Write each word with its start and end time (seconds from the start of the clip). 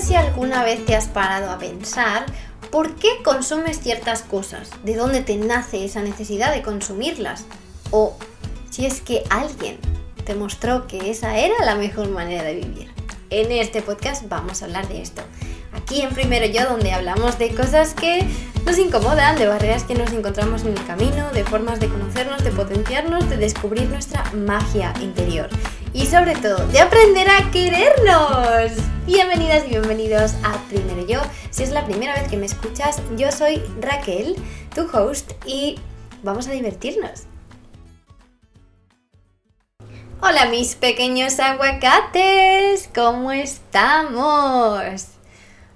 sé 0.00 0.08
si 0.08 0.14
alguna 0.14 0.62
vez 0.62 0.84
te 0.84 0.94
has 0.94 1.06
parado 1.06 1.50
a 1.50 1.58
pensar 1.58 2.26
por 2.70 2.96
qué 2.96 3.08
consumes 3.24 3.80
ciertas 3.80 4.20
cosas, 4.20 4.68
de 4.84 4.94
dónde 4.94 5.22
te 5.22 5.36
nace 5.36 5.86
esa 5.86 6.02
necesidad 6.02 6.52
de 6.52 6.60
consumirlas, 6.60 7.46
o 7.90 8.14
si 8.68 8.84
es 8.84 9.00
que 9.00 9.22
alguien 9.30 9.78
te 10.24 10.34
mostró 10.34 10.86
que 10.86 11.10
esa 11.10 11.38
era 11.38 11.54
la 11.64 11.76
mejor 11.76 12.10
manera 12.10 12.42
de 12.42 12.56
vivir. 12.56 12.90
En 13.30 13.50
este 13.50 13.80
podcast 13.80 14.28
vamos 14.28 14.60
a 14.60 14.66
hablar 14.66 14.86
de 14.88 15.00
esto. 15.00 15.22
Aquí 15.72 16.02
en 16.02 16.10
Primero 16.10 16.44
Yo, 16.44 16.68
donde 16.68 16.92
hablamos 16.92 17.38
de 17.38 17.54
cosas 17.54 17.94
que 17.94 18.26
nos 18.66 18.78
incomodan, 18.78 19.38
de 19.38 19.46
barreras 19.46 19.84
que 19.84 19.94
nos 19.94 20.12
encontramos 20.12 20.62
en 20.62 20.76
el 20.76 20.86
camino, 20.86 21.30
de 21.30 21.44
formas 21.44 21.80
de 21.80 21.88
conocernos, 21.88 22.44
de 22.44 22.50
potenciarnos, 22.50 23.30
de 23.30 23.38
descubrir 23.38 23.88
nuestra 23.88 24.30
magia 24.32 24.92
interior 25.00 25.48
y 25.96 26.04
sobre 26.04 26.34
todo 26.34 26.58
de 26.68 26.80
aprender 26.80 27.26
a 27.30 27.50
querernos. 27.50 28.72
Bienvenidas 29.06 29.64
y 29.64 29.70
bienvenidos 29.70 30.34
a 30.44 30.58
Primero 30.68 31.06
Yo. 31.06 31.22
Si 31.48 31.62
es 31.62 31.70
la 31.70 31.86
primera 31.86 32.12
vez 32.12 32.28
que 32.28 32.36
me 32.36 32.44
escuchas, 32.44 33.00
yo 33.16 33.32
soy 33.32 33.62
Raquel, 33.80 34.36
tu 34.74 34.82
host, 34.92 35.32
y 35.46 35.80
vamos 36.22 36.48
a 36.48 36.50
divertirnos. 36.50 37.22
Hola 40.20 40.44
mis 40.50 40.74
pequeños 40.74 41.40
aguacates, 41.40 42.90
¿cómo 42.94 43.32
estamos? 43.32 45.06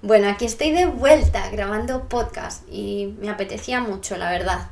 Bueno, 0.03 0.29
aquí 0.29 0.45
estoy 0.45 0.69
de 0.69 0.85
vuelta 0.85 1.49
grabando 1.49 2.07
podcast 2.07 2.61
y 2.69 3.15
me 3.19 3.31
apetecía 3.31 3.81
mucho, 3.81 4.17
la 4.17 4.29
verdad. 4.29 4.69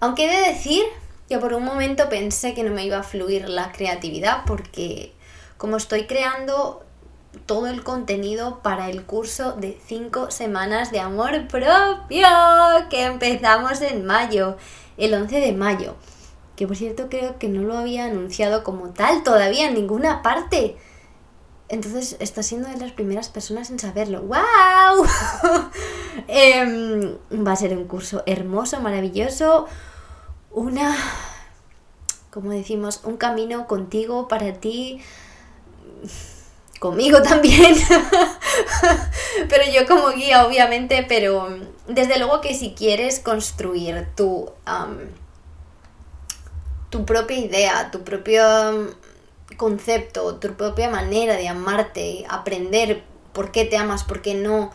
Aunque 0.00 0.24
he 0.24 0.40
de 0.40 0.54
decir 0.54 0.82
que 1.28 1.38
por 1.38 1.52
un 1.52 1.64
momento 1.64 2.08
pensé 2.08 2.54
que 2.54 2.62
no 2.62 2.72
me 2.72 2.84
iba 2.84 2.98
a 2.98 3.02
fluir 3.02 3.48
la 3.48 3.72
creatividad 3.72 4.44
porque 4.46 5.12
como 5.56 5.76
estoy 5.76 6.06
creando 6.06 6.82
todo 7.46 7.66
el 7.66 7.82
contenido 7.82 8.60
para 8.62 8.88
el 8.88 9.04
curso 9.04 9.52
de 9.52 9.78
5 9.86 10.30
semanas 10.30 10.90
de 10.90 11.00
amor 11.00 11.46
propio 11.48 12.26
que 12.90 13.04
empezamos 13.04 13.82
en 13.82 14.06
mayo, 14.06 14.56
el 14.96 15.14
11 15.14 15.40
de 15.40 15.52
mayo. 15.52 15.94
Que 16.56 16.66
por 16.66 16.76
cierto 16.76 17.08
creo 17.08 17.38
que 17.38 17.48
no 17.48 17.62
lo 17.62 17.76
había 17.76 18.06
anunciado 18.06 18.64
como 18.64 18.88
tal 18.90 19.22
todavía 19.22 19.68
en 19.68 19.74
ninguna 19.74 20.22
parte. 20.22 20.76
Entonces 21.68 22.16
está 22.18 22.42
siendo 22.42 22.68
de 22.68 22.78
las 22.78 22.92
primeras 22.92 23.28
personas 23.28 23.70
en 23.70 23.78
saberlo. 23.78 24.22
¡Wow! 24.22 25.06
Em, 26.26 27.16
va 27.46 27.52
a 27.52 27.56
ser 27.56 27.76
un 27.76 27.84
curso 27.84 28.22
hermoso, 28.26 28.80
maravilloso. 28.80 29.66
Una, 30.50 30.96
como 32.30 32.50
decimos, 32.50 33.00
un 33.04 33.16
camino 33.16 33.66
contigo, 33.66 34.28
para 34.28 34.54
ti, 34.54 35.00
conmigo 36.78 37.22
también. 37.22 37.74
pero 39.48 39.64
yo 39.70 39.86
como 39.86 40.10
guía, 40.10 40.46
obviamente, 40.46 41.04
pero 41.08 41.48
desde 41.86 42.18
luego 42.18 42.40
que 42.40 42.54
si 42.54 42.72
quieres 42.72 43.20
construir 43.20 44.08
tu, 44.16 44.50
tu 46.90 47.04
propia 47.04 47.38
idea, 47.38 47.90
tu 47.90 48.02
propio 48.04 48.94
concepto, 49.56 50.36
tu 50.36 50.54
propia 50.54 50.90
manera 50.90 51.36
de 51.36 51.48
amarte, 51.48 52.24
aprender 52.28 53.02
por 53.32 53.52
qué 53.52 53.64
te 53.64 53.76
amas, 53.76 54.04
por 54.04 54.22
qué 54.22 54.34
no, 54.34 54.70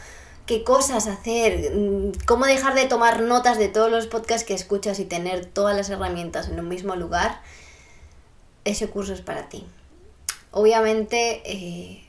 qué 0.46 0.64
cosas 0.64 1.08
hacer, 1.08 1.72
mm, 1.76 2.12
cómo 2.26 2.46
dejar 2.46 2.76
de 2.76 2.86
tomar 2.86 3.22
notas 3.22 3.58
de 3.58 3.70
todos 3.70 3.90
los 3.90 4.08
podcasts 4.08 4.46
que 4.46 4.54
escuchas 4.54 5.00
y 5.00 5.06
tener 5.06 5.46
todas 5.46 5.76
las 5.76 5.90
herramientas 5.90 6.50
en 6.50 6.60
un 6.60 6.68
mismo 6.68 6.96
lugar, 6.96 7.42
ese 8.66 8.90
curso 8.90 9.14
es 9.14 9.22
para 9.22 9.50
ti. 9.50 9.66
Obviamente 10.52 11.42
eh, 11.46 12.04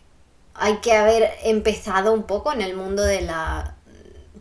hay 0.55 0.77
que 0.79 0.93
haber 0.93 1.31
empezado 1.45 2.13
un 2.13 2.25
poco 2.25 2.53
en 2.53 2.61
el 2.61 2.77
mundo 2.77 3.03
de 3.03 3.23
la 3.23 3.77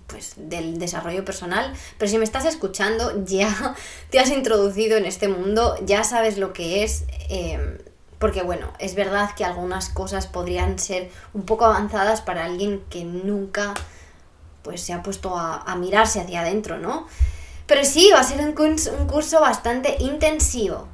pues 0.08 0.34
del 0.36 0.78
desarrollo 0.78 1.26
personal, 1.26 1.74
pero 1.98 2.12
si 2.12 2.18
me 2.18 2.24
estás 2.24 2.46
escuchando 2.46 3.24
ya 3.26 3.76
te 4.10 4.20
has 4.20 4.30
introducido 4.30 4.98
en 4.98 5.06
este 5.06 5.28
mundo, 5.28 5.76
ya 5.86 6.04
sabes 6.04 6.38
lo 6.38 6.54
que 6.54 6.84
es 6.84 7.06
eh, 7.30 7.80
porque 8.24 8.42
bueno, 8.42 8.72
es 8.80 8.96
verdad 8.96 9.32
que 9.36 9.44
algunas 9.44 9.90
cosas 9.90 10.28
podrían 10.28 10.80
ser 10.80 11.12
un 11.34 11.44
poco 11.44 11.66
avanzadas 11.66 12.22
para 12.22 12.46
alguien 12.46 12.82
que 12.90 13.04
nunca 13.04 13.74
pues 14.62 14.80
se 14.80 14.94
ha 14.94 15.04
puesto 15.04 15.38
a, 15.38 15.76
mirarse 15.76 16.22
hacia 16.22 16.40
adentro, 16.40 16.78
¿no? 16.78 17.06
Pero 17.68 17.84
sí, 17.84 18.12
va 18.14 18.22
a 18.22 18.24
ser 18.24 18.40
un, 18.40 18.56
un 18.98 19.08
curso 19.08 19.42
bastante 19.42 19.98
intensivo. 20.00 20.88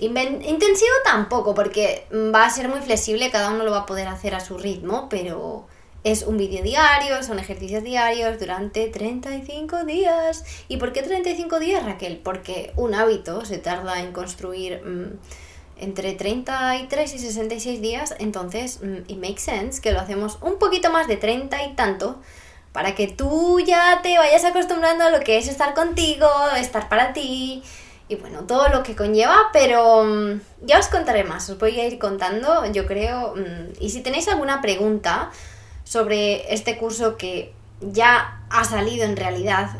intensivo 0.00 0.94
tampoco, 1.04 1.54
porque 1.54 2.08
va 2.34 2.46
a 2.46 2.50
ser 2.50 2.68
muy 2.68 2.80
flexible, 2.80 3.30
cada 3.30 3.50
uno 3.50 3.62
lo 3.62 3.70
va 3.70 3.82
a 3.82 3.86
poder 3.86 4.08
hacer 4.08 4.34
a 4.34 4.40
su 4.40 4.58
ritmo, 4.58 5.08
pero 5.08 5.68
es 6.02 6.24
un 6.24 6.38
vídeo 6.38 6.64
diario, 6.64 7.22
son 7.22 7.38
ejercicios 7.38 7.84
diarios 7.84 8.36
durante 8.40 8.88
35 8.88 9.84
días. 9.84 10.44
¿Y 10.66 10.78
por 10.78 10.92
qué 10.92 11.04
35 11.04 11.60
días, 11.60 11.84
Raquel? 11.84 12.18
Porque 12.18 12.72
un 12.74 12.96
hábito 12.96 13.44
se 13.44 13.58
tarda 13.58 14.00
en 14.00 14.10
construir... 14.10 14.82
Mm, 14.84 15.18
entre 15.78 16.12
33 16.14 17.14
y 17.14 17.18
66 17.18 17.80
días, 17.80 18.14
entonces 18.18 18.80
mm, 18.82 19.10
it 19.10 19.18
makes 19.18 19.40
sense 19.40 19.80
que 19.80 19.92
lo 19.92 20.00
hacemos 20.00 20.38
un 20.42 20.58
poquito 20.58 20.90
más 20.90 21.08
de 21.08 21.16
30 21.16 21.64
y 21.64 21.74
tanto 21.74 22.20
para 22.72 22.94
que 22.94 23.08
tú 23.08 23.60
ya 23.60 24.00
te 24.02 24.18
vayas 24.18 24.44
acostumbrando 24.44 25.04
a 25.04 25.10
lo 25.10 25.20
que 25.20 25.38
es 25.38 25.48
estar 25.48 25.74
contigo, 25.74 26.28
estar 26.56 26.88
para 26.88 27.12
ti 27.12 27.62
y 28.08 28.16
bueno, 28.16 28.44
todo 28.44 28.68
lo 28.68 28.82
que 28.82 28.96
conlleva, 28.96 29.50
pero 29.52 30.04
mm, 30.04 30.40
ya 30.62 30.78
os 30.78 30.88
contaré 30.88 31.24
más, 31.24 31.48
os 31.50 31.58
voy 31.58 31.78
a 31.78 31.86
ir 31.86 31.98
contando, 31.98 32.64
yo 32.72 32.86
creo, 32.86 33.34
mm, 33.36 33.80
y 33.80 33.90
si 33.90 34.00
tenéis 34.00 34.28
alguna 34.28 34.60
pregunta 34.60 35.30
sobre 35.84 36.52
este 36.52 36.78
curso 36.78 37.16
que 37.16 37.52
ya 37.80 38.42
ha 38.50 38.64
salido 38.64 39.04
en 39.04 39.16
realidad 39.16 39.70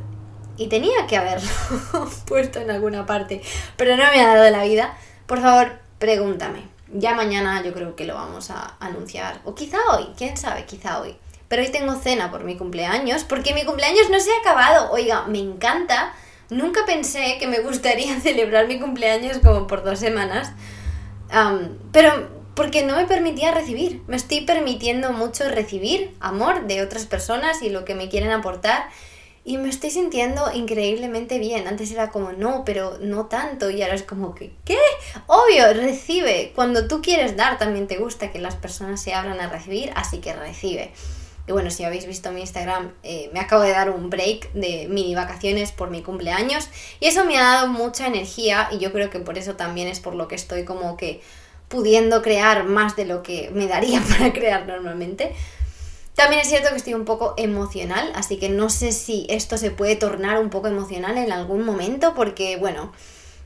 y 0.57 0.67
tenía 0.67 1.07
que 1.07 1.17
haberlo 1.17 1.49
puesto 2.27 2.61
en 2.61 2.71
alguna 2.71 3.07
parte, 3.07 3.41
pero 3.77 3.97
no 3.97 4.05
me 4.13 4.21
ha 4.21 4.35
dado 4.35 4.51
la 4.51 4.65
vida, 4.65 4.97
por 5.27 5.41
favor, 5.41 5.79
pregúntame. 5.99 6.69
Ya 6.93 7.15
mañana 7.15 7.63
yo 7.63 7.73
creo 7.75 7.97
que 7.97 8.07
lo 8.07 8.15
vamos 8.15 8.51
a 8.51 8.77
anunciar. 8.81 9.41
O 9.45 9.55
quizá 9.55 9.79
hoy, 9.93 10.09
quién 10.17 10.37
sabe, 10.37 10.65
quizá 10.65 11.01
hoy. 11.01 11.17
Pero 11.49 11.63
hoy 11.63 11.69
tengo 11.69 11.95
cena 11.97 12.31
por 12.31 12.45
mi 12.45 12.57
cumpleaños, 12.57 13.25
porque 13.25 13.55
mi 13.55 13.65
cumpleaños 13.65 14.11
no 14.11 14.21
se 14.21 14.31
ha 14.31 14.41
acabado. 14.41 14.91
Oiga, 14.91 15.25
me 15.27 15.39
encanta. 15.39 16.15
Nunca 16.51 16.87
pensé 16.87 17.37
que 17.39 17.47
me 17.47 17.61
gustaría 17.61 18.19
celebrar 18.21 18.69
mi 18.69 18.79
cumpleaños 18.79 19.39
como 19.39 19.67
por 19.67 19.85
dos 19.85 19.99
semanas. 19.99 20.53
pero 21.93 22.39
porque 22.55 22.83
no 22.85 22.97
me 22.97 23.07
permitía 23.07 23.53
recibir. 23.53 24.03
Me 24.09 24.17
estoy 24.17 24.41
permitiendo 24.41 25.13
mucho 25.13 25.49
recibir 25.49 26.17
amor 26.19 26.67
de 26.67 26.83
otras 26.83 27.07
personas 27.07 27.63
y 27.63 27.71
lo 27.71 27.85
que 27.85 27.95
me 27.95 28.09
quieren 28.09 28.33
aportar 28.33 28.89
y 29.49 29.57
me 29.57 29.71
estoy 29.71 29.89
sintiendo 29.89 30.53
increíblemente 30.53 31.39
bien. 31.39 31.67
Antes 31.67 31.91
era 31.91 32.11
como, 32.11 32.33
no, 32.33 32.65
pero 32.67 32.99
no 33.01 33.27
tanto. 33.27 33.71
Y 33.71 33.81
ahora 33.81 33.95
es 33.95 34.03
como 34.03 34.35
que, 34.35 34.53
¿qué? 34.67 34.77
Obvio, 35.27 35.73
recibe. 35.73 36.53
Cuando 36.55 36.87
tú 36.87 37.01
quieres 37.01 37.35
dar, 37.35 37.57
también 37.57 37.87
te 37.87 37.97
gusta 37.97 38.31
que 38.31 38.41
las 38.41 38.57
personas 38.57 39.01
se 39.01 39.15
abran 39.15 39.41
a 39.41 39.49
recibir, 39.49 39.91
así 39.97 40.19
que 40.19 40.35
recibe. 40.35 40.93
Y 41.47 41.53
bueno, 41.53 41.71
si 41.71 41.83
habéis 41.85 42.07
visto 42.07 42.31
mi 42.31 42.43
Instagram, 42.43 42.93
eh, 43.03 43.31
me 43.33 43.41
acabo 43.41 43.63
de 43.63 43.71
dar 43.71 43.89
un 43.89 44.11
break 44.11 44.53
de 44.53 44.87
mini 44.91 45.15
vacaciones 45.15 45.73
por 45.73 45.89
mi 45.89 46.03
cumpleaños. 46.03 46.69
Y 47.01 47.07
eso 47.07 47.25
me 47.25 47.39
ha 47.39 47.43
dado 47.43 47.69
mucha 47.69 48.07
energía 48.07 48.69
y 48.71 48.77
yo 48.77 48.93
creo 48.93 49.09
que 49.09 49.19
por 49.19 49.39
eso 49.39 49.55
también 49.57 49.89
es 49.89 49.99
por 49.99 50.15
lo 50.15 50.29
que 50.29 50.35
estoy 50.35 50.67
como 50.67 50.99
que 50.99 51.23
pudiendo 51.69 52.21
crear 52.21 52.65
más 52.65 52.97
de 52.97 53.07
lo 53.07 53.23
que 53.23 53.51
me 53.55 53.67
daría 53.67 54.03
para 54.11 54.31
crear 54.35 54.67
normalmente. 54.67 55.33
También 56.19 56.41
es 56.41 56.49
cierto 56.49 56.71
que 56.71 56.77
estoy 56.79 56.95
un 56.95 57.05
poco 57.05 57.35
emocional, 57.37 58.11
así 58.17 58.39
que 58.39 58.49
no 58.49 58.71
sé 58.71 58.91
si 58.91 59.25
esto 59.31 59.57
se 59.57 59.71
puede 59.71 59.95
tornar 59.95 60.41
un 60.41 60.51
poco 60.51 60.67
emocional 60.67 61.17
en 61.17 61.31
algún 61.31 61.65
momento, 61.65 62.13
porque 62.13 62.57
bueno, 62.57 62.93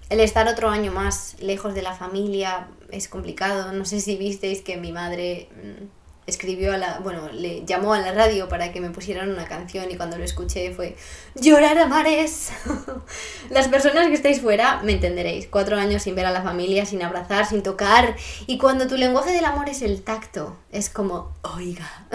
el 0.08 0.20
estar 0.20 0.48
otro 0.48 0.70
año 0.70 0.90
más 0.90 1.36
lejos 1.38 1.74
de 1.74 1.82
la 1.82 1.92
familia 1.92 2.68
es 2.90 3.08
complicado. 3.08 3.74
No 3.74 3.84
sé 3.84 4.00
si 4.00 4.16
visteis 4.16 4.62
que 4.62 4.78
mi 4.78 4.90
madre 4.90 5.50
mm, 5.54 5.84
escribió 6.26 6.72
a 6.72 6.76
la, 6.76 7.00
bueno, 7.00 7.28
le 7.32 7.64
llamó 7.64 7.94
a 7.94 7.98
la 8.00 8.12
radio 8.12 8.48
para 8.48 8.72
que 8.72 8.80
me 8.80 8.90
pusieran 8.90 9.30
una 9.30 9.46
canción 9.46 9.90
y 9.90 9.96
cuando 9.96 10.18
lo 10.18 10.24
escuché 10.24 10.72
fue 10.72 10.96
llorar 11.34 11.78
a 11.78 11.86
mares. 11.86 12.52
Las 13.50 13.68
personas 13.68 14.06
que 14.06 14.14
estáis 14.14 14.40
fuera 14.40 14.80
me 14.82 14.92
entenderéis. 14.92 15.48
Cuatro 15.48 15.76
años 15.76 16.02
sin 16.02 16.14
ver 16.14 16.26
a 16.26 16.30
la 16.30 16.42
familia, 16.42 16.86
sin 16.86 17.02
abrazar, 17.02 17.46
sin 17.46 17.62
tocar. 17.62 18.14
Y 18.46 18.58
cuando 18.58 18.86
tu 18.86 18.96
lenguaje 18.96 19.32
del 19.32 19.44
amor 19.44 19.68
es 19.68 19.82
el 19.82 20.02
tacto, 20.02 20.56
es 20.70 20.88
como, 20.88 21.34
oiga. 21.42 22.06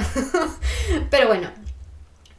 Pero 1.09 1.27
bueno, 1.27 1.51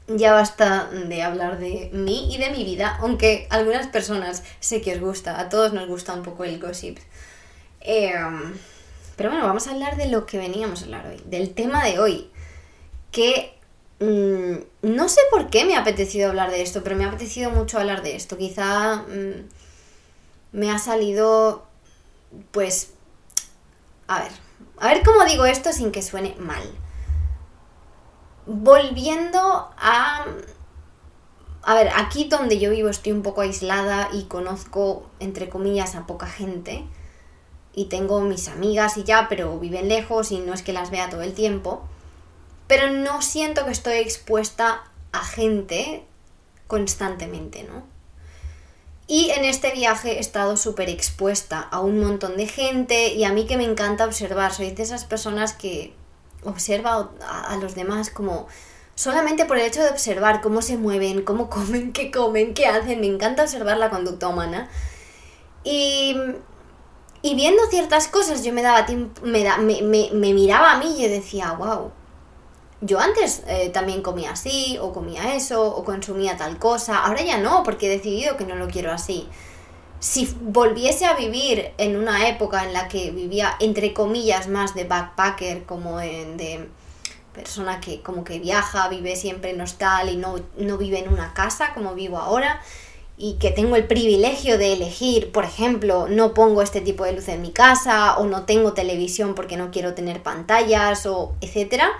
ya 0.08 0.32
basta 0.32 0.88
de 0.90 1.22
hablar 1.22 1.58
de 1.58 1.90
mí 1.92 2.34
y 2.34 2.38
de 2.38 2.50
mi 2.50 2.64
vida, 2.64 2.96
aunque 3.00 3.46
algunas 3.50 3.88
personas 3.88 4.42
sé 4.60 4.80
que 4.80 4.94
os 4.94 5.00
gusta, 5.00 5.38
a 5.38 5.50
todos 5.50 5.74
nos 5.74 5.86
gusta 5.86 6.14
un 6.14 6.22
poco 6.22 6.44
el 6.44 6.58
gossip. 6.58 6.98
Eh, 7.82 8.14
pero 9.18 9.30
bueno, 9.30 9.46
vamos 9.46 9.66
a 9.66 9.72
hablar 9.72 9.96
de 9.96 10.06
lo 10.08 10.26
que 10.26 10.38
veníamos 10.38 10.80
a 10.80 10.84
hablar 10.84 11.06
hoy, 11.08 11.20
del 11.26 11.52
tema 11.52 11.84
de 11.84 11.98
hoy. 11.98 12.30
Que 13.10 13.58
mm, 13.98 14.86
no 14.88 15.08
sé 15.08 15.20
por 15.32 15.50
qué 15.50 15.64
me 15.64 15.74
ha 15.74 15.80
apetecido 15.80 16.28
hablar 16.28 16.52
de 16.52 16.62
esto, 16.62 16.84
pero 16.84 16.94
me 16.94 17.04
ha 17.04 17.08
apetecido 17.08 17.50
mucho 17.50 17.78
hablar 17.80 18.02
de 18.02 18.14
esto. 18.14 18.38
Quizá 18.38 18.98
mm, 19.08 19.48
me 20.52 20.70
ha 20.70 20.78
salido, 20.78 21.66
pues, 22.52 22.92
a 24.06 24.20
ver, 24.20 24.32
a 24.78 24.94
ver 24.94 25.02
cómo 25.02 25.24
digo 25.24 25.46
esto 25.46 25.72
sin 25.72 25.90
que 25.90 26.02
suene 26.02 26.36
mal. 26.38 26.62
volviendo 28.46 29.40
a... 29.76 30.26
A 31.62 31.74
ver, 31.74 31.90
aquí 31.96 32.28
donde 32.28 32.58
yo 32.58 32.70
vivo 32.70 32.88
estoy 32.88 33.12
un 33.12 33.22
poco 33.22 33.40
aislada 33.42 34.08
y 34.12 34.24
conozco, 34.24 35.10
entre 35.18 35.48
comillas, 35.48 35.96
a 35.96 36.06
poca 36.06 36.26
gente. 36.26 36.86
Y 37.74 37.86
tengo 37.86 38.20
mis 38.20 38.48
amigas 38.48 38.96
y 38.96 39.04
ya, 39.04 39.26
pero 39.28 39.58
viven 39.58 39.88
lejos 39.88 40.32
y 40.32 40.38
no 40.38 40.54
es 40.54 40.62
que 40.62 40.72
las 40.72 40.90
vea 40.90 41.10
todo 41.10 41.22
el 41.22 41.34
tiempo. 41.34 41.82
Pero 42.66 42.90
no 42.90 43.22
siento 43.22 43.64
que 43.64 43.70
estoy 43.70 43.98
expuesta 43.98 44.84
a 45.12 45.24
gente 45.24 46.04
constantemente, 46.66 47.64
¿no? 47.64 47.82
Y 49.10 49.30
en 49.30 49.46
este 49.46 49.72
viaje 49.72 50.18
he 50.18 50.20
estado 50.20 50.58
súper 50.58 50.90
expuesta 50.90 51.60
a 51.60 51.80
un 51.80 51.98
montón 51.98 52.36
de 52.36 52.46
gente 52.46 53.14
y 53.14 53.24
a 53.24 53.32
mí 53.32 53.46
que 53.46 53.56
me 53.56 53.64
encanta 53.64 54.04
observar. 54.04 54.52
Soy 54.52 54.70
de 54.70 54.82
esas 54.82 55.06
personas 55.06 55.54
que 55.54 55.94
observa 56.44 57.10
a, 57.26 57.56
los 57.56 57.74
demás 57.74 58.10
como 58.10 58.48
solamente 58.94 59.46
por 59.46 59.56
el 59.56 59.64
hecho 59.64 59.82
de 59.82 59.88
observar 59.88 60.42
cómo 60.42 60.60
se 60.60 60.76
mueven, 60.76 61.22
cómo 61.22 61.48
comen, 61.50 61.94
qué 61.94 62.10
comen, 62.10 62.52
qué 62.52 62.66
hacen. 62.66 63.00
Me 63.00 63.06
encanta 63.06 63.44
observar 63.44 63.78
la 63.78 63.88
conducta 63.88 64.28
humana. 64.28 64.68
Y, 65.64 66.14
y 67.22 67.34
viendo 67.34 67.62
ciertas 67.70 68.08
cosas 68.08 68.44
yo 68.44 68.52
me 68.52 68.62
daba 68.62 68.86
tiempo, 68.86 69.20
me, 69.24 69.44
me, 69.58 70.10
me 70.12 70.32
miraba 70.34 70.72
a 70.72 70.78
mí 70.78 70.96
y 70.98 71.08
decía, 71.08 71.52
wow, 71.52 71.90
yo 72.80 73.00
antes 73.00 73.42
eh, 73.48 73.70
también 73.70 74.02
comía 74.02 74.32
así, 74.32 74.78
o 74.80 74.92
comía 74.92 75.34
eso, 75.34 75.66
o 75.66 75.84
consumía 75.84 76.36
tal 76.36 76.58
cosa, 76.58 76.98
ahora 77.04 77.22
ya 77.22 77.38
no, 77.38 77.62
porque 77.64 77.86
he 77.86 77.90
decidido 77.90 78.36
que 78.36 78.44
no 78.44 78.54
lo 78.54 78.68
quiero 78.68 78.92
así. 78.92 79.28
Si 79.98 80.32
volviese 80.40 81.06
a 81.06 81.14
vivir 81.14 81.72
en 81.76 81.96
una 81.96 82.28
época 82.28 82.64
en 82.64 82.72
la 82.72 82.86
que 82.86 83.10
vivía, 83.10 83.56
entre 83.58 83.92
comillas, 83.94 84.46
más 84.46 84.74
de 84.76 84.84
backpacker, 84.84 85.64
como 85.64 86.00
en, 86.00 86.36
de 86.36 86.68
persona 87.32 87.80
que 87.80 88.00
como 88.00 88.22
que 88.22 88.38
viaja, 88.38 88.88
vive 88.88 89.16
siempre 89.16 89.50
en 89.50 89.60
hostal 89.60 90.08
y 90.08 90.16
no, 90.16 90.36
no 90.56 90.78
vive 90.78 91.00
en 91.00 91.12
una 91.12 91.34
casa 91.34 91.74
como 91.74 91.94
vivo 91.94 92.18
ahora, 92.18 92.60
y 93.18 93.34
que 93.34 93.50
tengo 93.50 93.74
el 93.76 93.86
privilegio 93.86 94.58
de 94.58 94.72
elegir, 94.72 95.32
por 95.32 95.44
ejemplo, 95.44 96.06
no 96.08 96.34
pongo 96.34 96.62
este 96.62 96.80
tipo 96.80 97.04
de 97.04 97.12
luz 97.12 97.28
en 97.28 97.42
mi 97.42 97.50
casa, 97.50 98.16
o 98.16 98.24
no 98.26 98.44
tengo 98.44 98.72
televisión 98.72 99.34
porque 99.34 99.56
no 99.56 99.70
quiero 99.72 99.94
tener 99.94 100.22
pantallas, 100.22 101.04
o 101.06 101.34
etcétera 101.40 101.90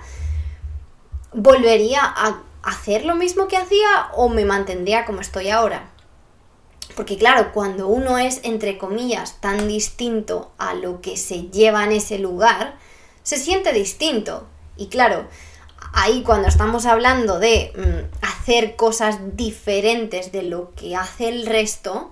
¿volvería 1.33 2.01
a 2.03 2.41
hacer 2.63 3.05
lo 3.05 3.15
mismo 3.15 3.47
que 3.47 3.57
hacía 3.57 4.09
o 4.13 4.29
me 4.29 4.45
mantendría 4.45 5.05
como 5.05 5.21
estoy 5.21 5.49
ahora? 5.49 5.89
Porque 6.95 7.17
claro, 7.17 7.51
cuando 7.53 7.87
uno 7.87 8.17
es, 8.17 8.41
entre 8.43 8.77
comillas, 8.77 9.39
tan 9.39 9.67
distinto 9.67 10.51
a 10.57 10.73
lo 10.73 11.01
que 11.01 11.17
se 11.17 11.43
lleva 11.43 11.83
en 11.83 11.93
ese 11.93 12.19
lugar, 12.19 12.77
se 13.23 13.37
siente 13.37 13.71
distinto. 13.71 14.47
Y 14.75 14.87
claro, 14.87 15.27
ahí 15.93 16.23
cuando 16.23 16.47
estamos 16.47 16.85
hablando 16.85 17.39
de 17.39 17.71
mm, 17.75 18.25
hacer 18.25 18.75
cosas 18.75 19.19
diferentes 19.35 20.31
de 20.31 20.43
lo 20.43 20.73
que 20.75 20.95
hace 20.95 21.29
el 21.29 21.45
resto, 21.45 22.11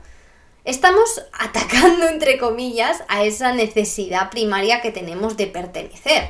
estamos 0.65 1.23
atacando, 1.39 2.07
entre 2.07 2.37
comillas, 2.37 3.03
a 3.07 3.23
esa 3.23 3.53
necesidad 3.53 4.29
primaria 4.29 4.81
que 4.81 4.91
tenemos 4.91 5.37
de 5.37 5.47
pertenecer 5.47 6.29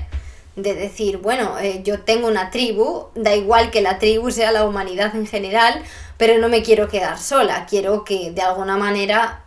de 0.57 0.73
decir, 0.73 1.17
bueno, 1.19 1.59
eh, 1.59 1.81
yo 1.83 2.01
tengo 2.01 2.27
una 2.27 2.49
tribu, 2.49 3.09
da 3.13 3.35
igual 3.35 3.69
que 3.69 3.81
la 3.81 3.99
tribu 3.99 4.31
sea 4.31 4.51
la 4.51 4.65
humanidad 4.65 5.15
en 5.15 5.27
general, 5.27 5.83
pero 6.17 6.39
no 6.39 6.49
me 6.49 6.63
quiero 6.63 6.89
quedar 6.89 7.19
sola, 7.19 7.65
quiero 7.69 8.03
que 8.03 8.31
de 8.31 8.41
alguna 8.41 8.75
manera 8.75 9.43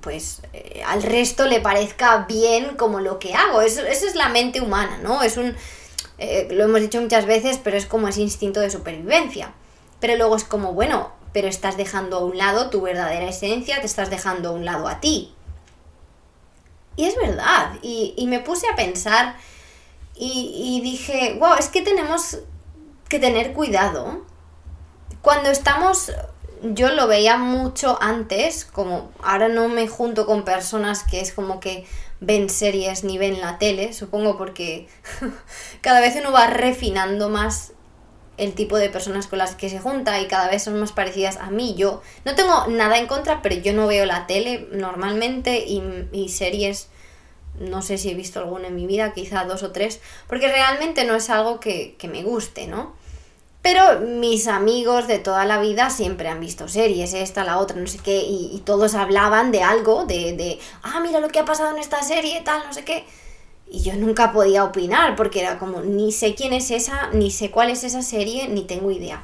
pues 0.00 0.42
eh, 0.52 0.82
al 0.86 1.02
resto 1.02 1.46
le 1.46 1.60
parezca 1.60 2.24
bien 2.28 2.76
como 2.76 3.00
lo 3.00 3.18
que 3.18 3.34
hago. 3.34 3.60
Eso, 3.60 3.84
es 3.84 4.14
la 4.14 4.28
mente 4.28 4.60
humana, 4.60 4.98
¿no? 5.02 5.22
Es 5.22 5.36
un... 5.36 5.56
Eh, 6.20 6.48
lo 6.52 6.64
hemos 6.64 6.80
dicho 6.80 7.00
muchas 7.00 7.26
veces, 7.26 7.58
pero 7.62 7.76
es 7.76 7.86
como 7.86 8.08
ese 8.08 8.20
instinto 8.20 8.60
de 8.60 8.70
supervivencia. 8.70 9.52
Pero 9.98 10.16
luego 10.16 10.36
es 10.36 10.44
como, 10.44 10.72
bueno, 10.72 11.10
pero 11.32 11.48
estás 11.48 11.76
dejando 11.76 12.18
a 12.18 12.24
un 12.24 12.38
lado 12.38 12.70
tu 12.70 12.80
verdadera 12.80 13.28
esencia, 13.28 13.80
te 13.80 13.86
estás 13.86 14.10
dejando 14.10 14.50
a 14.50 14.52
un 14.52 14.64
lado 14.64 14.86
a 14.86 15.00
ti. 15.00 15.34
Y 16.96 17.06
es 17.06 17.16
verdad, 17.16 17.72
y, 17.82 18.14
y 18.16 18.26
me 18.26 18.40
puse 18.40 18.68
a 18.68 18.76
pensar 18.76 19.36
y, 20.22 20.80
dije, 20.82 21.36
wow, 21.40 21.54
es 21.58 21.68
que 21.68 21.80
tenemos 21.80 22.38
que 23.08 23.18
tener 23.18 23.54
cuidado. 23.54 24.22
Cuando 25.22 25.50
estamos 25.50 26.12
yo 26.62 26.90
lo 26.90 27.06
veía 27.06 27.38
mucho 27.38 27.96
antes, 28.02 28.66
como 28.66 29.10
ahora 29.22 29.48
no 29.48 29.68
me 29.68 29.88
junto 29.88 30.26
con 30.26 30.44
personas 30.44 31.04
que 31.04 31.20
es 31.20 31.32
como 31.32 31.58
que 31.58 31.86
ven 32.20 32.50
series 32.50 33.04
ni 33.04 33.18
ven 33.18 33.40
la 33.40 33.58
tele, 33.58 33.92
supongo 33.92 34.36
porque 34.36 34.88
cada 35.80 36.00
vez 36.00 36.16
uno 36.16 36.32
va 36.32 36.46
refinando 36.46 37.28
más 37.28 37.72
el 38.40 38.54
tipo 38.54 38.78
de 38.78 38.88
personas 38.88 39.26
con 39.26 39.38
las 39.38 39.54
que 39.54 39.68
se 39.68 39.80
junta 39.80 40.18
y 40.20 40.26
cada 40.26 40.48
vez 40.48 40.62
son 40.62 40.80
más 40.80 40.92
parecidas 40.92 41.36
a 41.36 41.50
mí. 41.50 41.74
Yo 41.76 42.02
no 42.24 42.34
tengo 42.34 42.66
nada 42.68 42.98
en 42.98 43.06
contra, 43.06 43.42
pero 43.42 43.54
yo 43.56 43.74
no 43.74 43.86
veo 43.86 44.06
la 44.06 44.26
tele 44.26 44.66
normalmente 44.72 45.64
y, 45.66 46.28
series 46.28 46.88
no 47.58 47.82
sé 47.82 47.98
si 47.98 48.10
he 48.10 48.14
visto 48.14 48.38
alguna 48.38 48.68
en 48.68 48.76
mi 48.76 48.86
vida, 48.86 49.12
quizá 49.12 49.44
dos 49.44 49.62
o 49.62 49.72
tres, 49.72 50.00
porque 50.28 50.48
realmente 50.48 51.04
no 51.04 51.14
es 51.14 51.28
algo 51.28 51.60
que, 51.60 51.96
me 52.10 52.22
guste, 52.22 52.66
¿no? 52.66 52.94
Pero 53.62 54.00
mis 54.00 54.48
amigos 54.48 55.06
de 55.06 55.18
toda 55.18 55.44
la 55.44 55.60
vida 55.60 55.90
siempre 55.90 56.28
han 56.28 56.40
visto 56.40 56.66
series, 56.66 57.12
esta, 57.12 57.44
la 57.44 57.58
otra, 57.58 57.76
no 57.78 57.86
sé 57.86 57.98
qué, 57.98 58.22
y, 58.22 58.62
todos 58.64 58.94
hablaban 58.94 59.52
de 59.52 59.62
algo, 59.62 60.06
de, 60.06 60.34
de, 60.34 60.58
ah, 60.82 61.00
mira 61.00 61.20
lo 61.20 61.28
que 61.28 61.40
ha 61.40 61.44
pasado 61.44 61.70
en 61.70 61.78
esta 61.78 62.02
serie, 62.02 62.40
tal, 62.42 62.62
no 62.66 62.72
sé 62.72 62.84
qué. 62.84 63.04
Y 63.70 63.82
yo 63.82 63.94
nunca 63.94 64.32
podía 64.32 64.64
opinar, 64.64 65.14
porque 65.14 65.40
era 65.40 65.58
como, 65.58 65.82
ni 65.82 66.10
sé 66.10 66.34
quién 66.34 66.54
es 66.54 66.70
esa, 66.70 67.10
ni 67.12 67.30
sé 67.30 67.50
cuál 67.50 67.68
es 67.70 67.84
esa 67.84 68.00
serie, 68.00 68.48
ni 68.48 68.62
tengo 68.62 68.90
idea. 68.90 69.22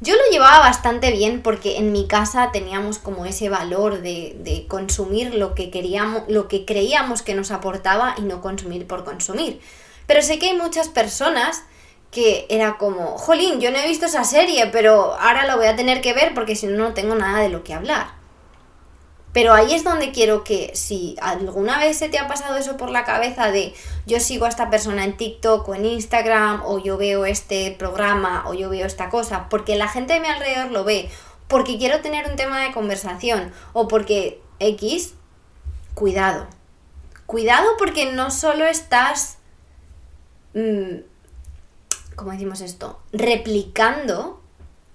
Yo 0.00 0.14
lo 0.14 0.30
llevaba 0.30 0.58
bastante 0.58 1.12
bien 1.12 1.40
porque 1.40 1.78
en 1.78 1.92
mi 1.92 2.06
casa 2.06 2.50
teníamos 2.52 2.98
como 2.98 3.24
ese 3.24 3.48
valor 3.48 4.02
de, 4.02 4.36
de, 4.40 4.66
consumir 4.66 5.34
lo 5.34 5.54
que 5.54 5.70
queríamos, 5.70 6.24
lo 6.28 6.48
que 6.48 6.66
creíamos 6.66 7.22
que 7.22 7.34
nos 7.34 7.50
aportaba 7.50 8.14
y 8.18 8.22
no 8.22 8.42
consumir 8.42 8.86
por 8.86 9.04
consumir. 9.04 9.60
Pero 10.06 10.20
sé 10.20 10.38
que 10.38 10.50
hay 10.50 10.56
muchas 10.56 10.88
personas 10.88 11.62
que 12.16 12.46
era 12.48 12.78
como, 12.78 13.18
jolín, 13.18 13.60
yo 13.60 13.70
no 13.70 13.76
he 13.76 13.86
visto 13.86 14.06
esa 14.06 14.24
serie, 14.24 14.68
pero 14.68 15.12
ahora 15.20 15.44
la 15.44 15.54
voy 15.54 15.66
a 15.66 15.76
tener 15.76 16.00
que 16.00 16.14
ver 16.14 16.32
porque 16.32 16.56
si 16.56 16.66
no, 16.66 16.78
no 16.78 16.94
tengo 16.94 17.14
nada 17.14 17.40
de 17.40 17.50
lo 17.50 17.62
que 17.62 17.74
hablar. 17.74 18.06
Pero 19.34 19.52
ahí 19.52 19.74
es 19.74 19.84
donde 19.84 20.12
quiero 20.12 20.42
que 20.42 20.70
si 20.74 21.14
alguna 21.20 21.78
vez 21.78 21.98
se 21.98 22.08
te 22.08 22.18
ha 22.18 22.26
pasado 22.26 22.56
eso 22.56 22.78
por 22.78 22.88
la 22.88 23.04
cabeza 23.04 23.50
de 23.50 23.74
yo 24.06 24.18
sigo 24.18 24.46
a 24.46 24.48
esta 24.48 24.70
persona 24.70 25.04
en 25.04 25.18
TikTok 25.18 25.68
o 25.68 25.74
en 25.74 25.84
Instagram 25.84 26.62
o 26.64 26.78
yo 26.78 26.96
veo 26.96 27.26
este 27.26 27.76
programa 27.78 28.44
o 28.46 28.54
yo 28.54 28.70
veo 28.70 28.86
esta 28.86 29.10
cosa, 29.10 29.50
porque 29.50 29.76
la 29.76 29.88
gente 29.88 30.14
de 30.14 30.20
mi 30.20 30.28
alrededor 30.28 30.70
lo 30.70 30.84
ve, 30.84 31.10
porque 31.48 31.76
quiero 31.76 32.00
tener 32.00 32.30
un 32.30 32.36
tema 32.36 32.62
de 32.62 32.72
conversación 32.72 33.52
o 33.74 33.88
porque 33.88 34.40
X, 34.58 35.12
cuidado. 35.92 36.46
Cuidado 37.26 37.68
porque 37.76 38.10
no 38.10 38.30
solo 38.30 38.64
estás, 38.64 39.36
mm, 40.54 41.00
¿cómo 42.16 42.32
decimos 42.32 42.60
esto? 42.62 42.98
Replicando 43.12 44.40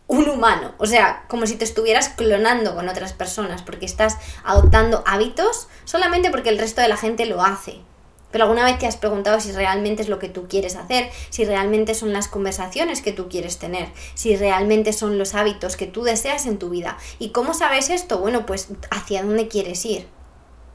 un 0.08 0.28
humano, 0.28 0.74
o 0.78 0.86
sea, 0.86 1.24
como 1.30 1.48
si 1.48 1.56
te 1.56 1.64
estuvieras 1.64 2.10
clonando 2.10 2.76
con 2.76 2.90
otras 2.90 3.14
personas, 3.14 3.62
porque 3.62 3.86
estás 3.86 4.18
adoptando 4.44 5.04
hábitos 5.06 5.70
solamente 5.86 6.30
porque 6.32 6.50
el 6.50 6.60
resto 6.60 6.82
de 6.82 6.90
la 6.90 6.98
gente 6.98 7.26
lo 7.26 7.42
hace. 7.42 7.80
Pero 8.30 8.46
alguna 8.46 8.66
vez 8.66 8.80
te 8.80 8.88
has 8.88 8.98
preguntado 8.98 9.40
si 9.40 9.52
realmente 9.52 10.02
es 10.02 10.10
lo 10.10 10.20
que 10.20 10.30
tú 10.30 10.48
quieres 10.48 10.76
hacer, 10.76 11.10
si 11.30 11.46
realmente 11.46 11.96
son 11.96 12.14
las 12.14 12.28
conversaciones 12.28 13.02
que 13.02 13.12
tú 13.12 13.30
quieres 13.30 13.58
tener, 13.58 13.90
si 14.14 14.36
realmente 14.36 14.94
son 14.94 15.18
los 15.18 15.36
hábitos 15.36 15.76
que 15.76 15.88
tú 15.88 16.04
deseas 16.04 16.46
en 16.46 16.58
tu 16.58 16.70
vida. 16.70 16.98
¿Y 17.20 17.30
cómo 17.30 17.54
sabes 17.54 17.90
esto? 17.90 18.20
Bueno, 18.20 18.46
pues 18.46 18.70
hacia 18.90 19.24
dónde 19.24 19.48
quieres 19.48 19.86
ir. 19.86 20.08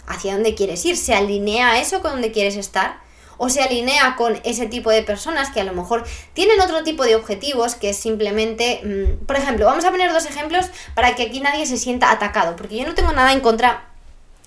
¿Hacia 0.06 0.34
dónde 0.34 0.54
quieres 0.54 0.84
ir? 0.84 0.96
¿Se 0.96 1.14
alinea 1.14 1.80
eso 1.80 2.00
con 2.00 2.12
donde 2.12 2.30
quieres 2.30 2.56
estar? 2.56 3.00
O 3.38 3.48
se 3.48 3.62
alinea 3.62 4.16
con 4.16 4.40
ese 4.44 4.66
tipo 4.66 4.90
de 4.90 5.02
personas 5.02 5.50
que 5.50 5.60
a 5.60 5.64
lo 5.64 5.72
mejor 5.72 6.04
tienen 6.32 6.60
otro 6.60 6.82
tipo 6.82 7.04
de 7.04 7.16
objetivos 7.16 7.74
que 7.74 7.90
es 7.90 7.96
simplemente, 7.96 8.80
mm, 8.84 9.26
por 9.26 9.36
ejemplo, 9.36 9.66
vamos 9.66 9.84
a 9.84 9.90
poner 9.90 10.12
dos 10.12 10.26
ejemplos 10.26 10.66
para 10.94 11.14
que 11.14 11.24
aquí 11.24 11.40
nadie 11.40 11.66
se 11.66 11.76
sienta 11.76 12.10
atacado, 12.10 12.56
porque 12.56 12.76
yo 12.76 12.86
no 12.86 12.94
tengo 12.94 13.12
nada 13.12 13.32
en 13.32 13.40
contra 13.40 13.88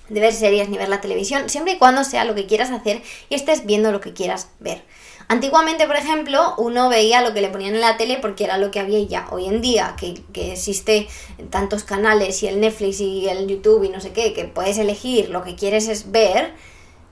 de 0.08 0.20
ver 0.20 0.32
series 0.32 0.68
ni 0.68 0.76
ver 0.76 0.88
la 0.88 1.00
televisión, 1.00 1.48
siempre 1.48 1.74
y 1.74 1.78
cuando 1.78 2.04
sea 2.04 2.24
lo 2.24 2.34
que 2.34 2.46
quieras 2.46 2.70
hacer 2.70 3.02
y 3.28 3.34
estés 3.34 3.64
viendo 3.64 3.92
lo 3.92 4.00
que 4.00 4.12
quieras 4.12 4.48
ver. 4.58 4.82
Antiguamente, 5.28 5.86
por 5.86 5.94
ejemplo, 5.94 6.54
uno 6.58 6.88
veía 6.88 7.22
lo 7.22 7.32
que 7.32 7.40
le 7.40 7.50
ponían 7.50 7.76
en 7.76 7.80
la 7.80 7.96
tele 7.96 8.18
porque 8.20 8.42
era 8.42 8.58
lo 8.58 8.72
que 8.72 8.80
había 8.80 9.00
ya. 9.04 9.28
Hoy 9.30 9.46
en 9.46 9.60
día, 9.60 9.94
que, 9.96 10.20
que 10.32 10.54
existe 10.54 11.06
tantos 11.50 11.84
canales 11.84 12.42
y 12.42 12.48
el 12.48 12.58
Netflix 12.58 13.00
y 13.00 13.28
el 13.28 13.46
YouTube 13.46 13.84
y 13.84 13.90
no 13.90 14.00
sé 14.00 14.10
qué, 14.10 14.32
que 14.32 14.46
puedes 14.46 14.76
elegir 14.78 15.28
lo 15.28 15.44
que 15.44 15.54
quieres 15.54 15.86
es 15.86 16.10
ver, 16.10 16.52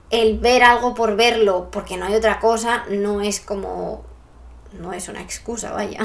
el 0.09 0.39
ver 0.39 0.63
algo 0.63 0.93
por 0.93 1.15
verlo 1.15 1.69
porque 1.71 1.97
no 1.97 2.05
hay 2.05 2.15
otra 2.15 2.39
cosa 2.39 2.85
no 2.89 3.21
es 3.21 3.39
como 3.39 4.03
no 4.73 4.93
es 4.93 5.07
una 5.07 5.21
excusa, 5.21 5.71
vaya. 5.71 5.99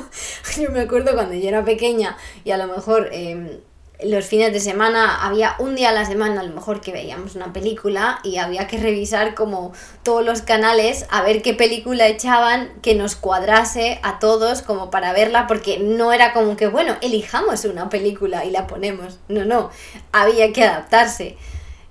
yo 0.60 0.70
me 0.70 0.80
acuerdo 0.80 1.12
cuando 1.14 1.34
yo 1.34 1.48
era 1.48 1.64
pequeña 1.64 2.16
y 2.44 2.50
a 2.50 2.56
lo 2.56 2.66
mejor 2.66 3.10
em, 3.12 3.60
los 4.02 4.26
fines 4.26 4.52
de 4.52 4.60
semana 4.60 5.26
había 5.26 5.54
un 5.58 5.74
día 5.74 5.90
a 5.90 5.92
la 5.92 6.04
semana 6.04 6.40
a 6.40 6.44
lo 6.44 6.54
mejor 6.54 6.80
que 6.80 6.92
veíamos 6.92 7.34
una 7.34 7.52
película 7.52 8.20
y 8.22 8.36
había 8.36 8.66
que 8.66 8.78
revisar 8.78 9.34
como 9.34 9.72
todos 10.02 10.24
los 10.24 10.42
canales 10.42 11.06
a 11.10 11.22
ver 11.22 11.40
qué 11.42 11.54
película 11.54 12.06
echaban 12.06 12.70
que 12.82 12.94
nos 12.94 13.16
cuadrase 13.16 13.98
a 14.02 14.18
todos 14.18 14.62
como 14.62 14.90
para 14.90 15.12
verla 15.12 15.46
porque 15.46 15.78
no 15.78 16.12
era 16.12 16.34
como 16.34 16.56
que 16.56 16.68
bueno 16.68 16.96
elijamos 17.00 17.64
una 17.64 17.88
película 17.88 18.44
y 18.44 18.50
la 18.50 18.66
ponemos 18.66 19.18
no 19.28 19.46
no 19.46 19.70
había 20.12 20.52
que 20.52 20.64
adaptarse 20.64 21.36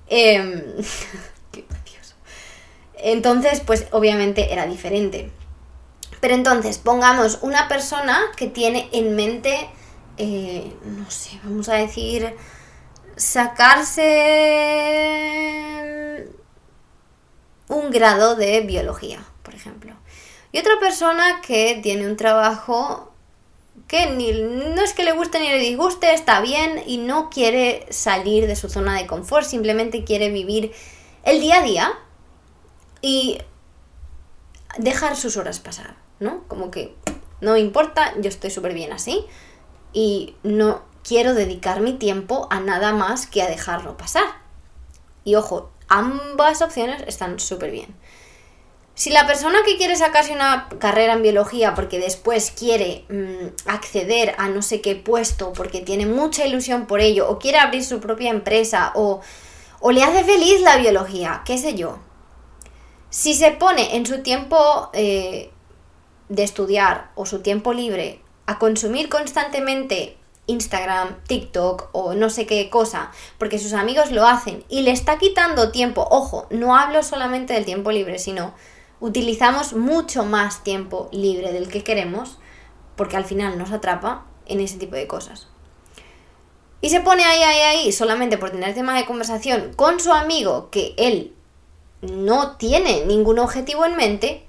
qué 0.07 0.63
entonces 3.12 3.62
pues 3.62 3.88
obviamente 3.91 4.53
era 4.53 4.65
diferente 4.67 5.31
pero 6.21 6.33
entonces 6.33 6.77
pongamos 6.77 7.39
una 7.41 7.67
persona 7.67 8.19
que 8.35 8.47
tiene 8.47 8.89
en 8.91 9.15
mente 9.15 9.69
eh, 10.17 10.71
no 10.85 11.12
sé, 11.12 11.39
vamos 11.43 11.67
a 11.67 11.75
decir, 11.75 12.33
sacarse 13.15 14.07
un 17.67 17.91
grado 17.91 18.35
de 18.35 18.62
biología, 18.62 19.25
por 19.43 19.55
ejemplo. 19.55 19.93
Y 20.51 20.59
otra 20.59 20.79
persona 20.79 21.41
que 21.45 21.81
tiene 21.83 22.07
un 22.07 22.15
trabajo 22.15 23.12
que 23.88 24.12
ni, 24.12 24.31
no 24.31 24.81
es 24.81 24.93
que 24.93 25.03
le 25.03 25.12
guste 25.12 25.39
ni 25.39 25.50
le 25.50 25.59
disguste, 25.59 26.13
está 26.13 26.39
bien 26.39 26.81
y 26.88 26.97
no 26.97 27.29
quiere 27.29 27.85
salir 27.89 28.47
de 28.47 28.55
su 28.55 28.69
zona 28.69 28.97
de 28.97 29.05
confort, 29.05 29.45
simplemente 29.45 30.05
quiere 30.05 30.29
vivir 30.29 30.71
el 31.24 31.41
día 31.41 31.57
a 31.59 31.63
día 31.63 32.00
y 33.01 33.39
dejar 34.77 35.15
sus 35.15 35.37
horas 35.37 35.59
pasar, 35.59 35.95
¿no? 36.19 36.43
Como 36.47 36.71
que 36.71 36.95
no 37.41 37.53
me 37.53 37.59
importa, 37.59 38.13
yo 38.19 38.29
estoy 38.29 38.51
súper 38.51 38.73
bien 38.73 38.91
así 38.91 39.25
y 39.93 40.35
no 40.43 40.83
quiero 41.03 41.33
dedicar 41.33 41.81
mi 41.81 41.93
tiempo 41.93 42.47
a 42.49 42.59
nada 42.59 42.93
más 42.93 43.27
que 43.27 43.41
a 43.41 43.47
dejarlo 43.47 43.97
pasar. 43.97 44.25
Y 45.23 45.35
ojo, 45.35 45.71
ambas 45.87 46.61
opciones 46.61 47.03
están 47.07 47.39
súper 47.39 47.71
bien. 47.71 47.95
Si 48.95 49.09
la 49.09 49.27
persona 49.27 49.59
que 49.65 49.75
quiere 49.75 49.97
sacarse 49.97 50.31
una 50.31 50.69
carrera 50.79 51.13
en 51.13 51.21
biología 51.21 51.75
porque 51.75 51.99
después 51.99 52.51
quiere 52.51 53.03
mm, 53.09 53.69
acceder 53.69 54.35
a 54.37 54.47
no 54.47 54.61
sé 54.61 54.79
qué 54.79 54.95
puesto, 54.95 55.51
porque 55.51 55.81
tiene 55.81 56.05
mucha 56.05 56.45
ilusión 56.45 56.85
por 56.85 57.01
ello, 57.01 57.29
o 57.29 57.37
quiere 57.37 57.57
abrir 57.57 57.83
su 57.83 57.99
propia 57.99 58.29
empresa, 58.29 58.93
o, 58.95 59.19
o 59.81 59.91
le 59.91 60.01
hace 60.01 60.23
feliz 60.23 60.61
la 60.61 60.77
biología, 60.77 61.41
qué 61.45 61.57
sé 61.57 61.75
yo. 61.75 61.99
Si 63.15 63.34
se 63.34 63.51
pone 63.51 63.95
en 63.95 64.05
su 64.05 64.24
tiempo 64.24 64.89
eh, 64.91 65.50
de 66.27 66.43
estudiar 66.43 67.12
o 67.15 67.25
su 67.25 67.39
tiempo 67.39 67.72
libre 67.72 68.19
a 68.45 68.60
consumir 68.60 69.07
constantemente 69.07 70.17
Instagram, 70.48 71.24
TikTok 71.25 71.91
o 71.93 72.13
no 72.13 72.29
sé 72.29 72.45
qué 72.45 72.69
cosa, 72.69 73.12
porque 73.38 73.57
sus 73.57 73.72
amigos 73.72 74.12
lo 74.12 74.27
hacen 74.27 74.65
y 74.67 74.81
le 74.81 74.91
está 74.91 75.17
quitando 75.17 75.72
tiempo, 75.72 76.05
ojo, 76.12 76.45
no 76.50 76.75
hablo 76.75 77.03
solamente 77.03 77.53
del 77.53 77.63
tiempo 77.63 77.89
libre, 77.93 78.19
sino 78.19 78.53
utilizamos 79.00 79.72
mucho 79.72 80.25
más 80.25 80.65
tiempo 80.65 81.07
libre 81.13 81.53
del 81.53 81.69
que 81.69 81.86
queremos, 81.86 82.38
porque 82.98 83.15
al 83.15 83.24
final 83.24 83.57
nos 83.57 83.72
atrapa 83.72 84.25
en 84.45 84.60
ese 84.60 84.77
tipo 84.77 84.98
de 84.98 85.07
cosas. 85.07 85.48
Y 86.81 86.89
se 86.89 87.00
pone 87.00 87.24
ahí, 87.24 87.41
ahí, 87.41 87.62
ahí, 87.62 87.91
solamente 87.93 88.38
por 88.38 88.51
tener 88.51 88.75
tema 88.75 88.93
de 88.98 89.05
conversación 89.05 89.72
con 89.77 90.01
su 90.01 90.12
amigo 90.12 90.69
que 90.69 90.93
él 90.98 91.35
no 92.12 92.57
tiene 92.57 93.05
ningún 93.05 93.39
objetivo 93.39 93.85
en 93.85 93.95
mente, 93.95 94.45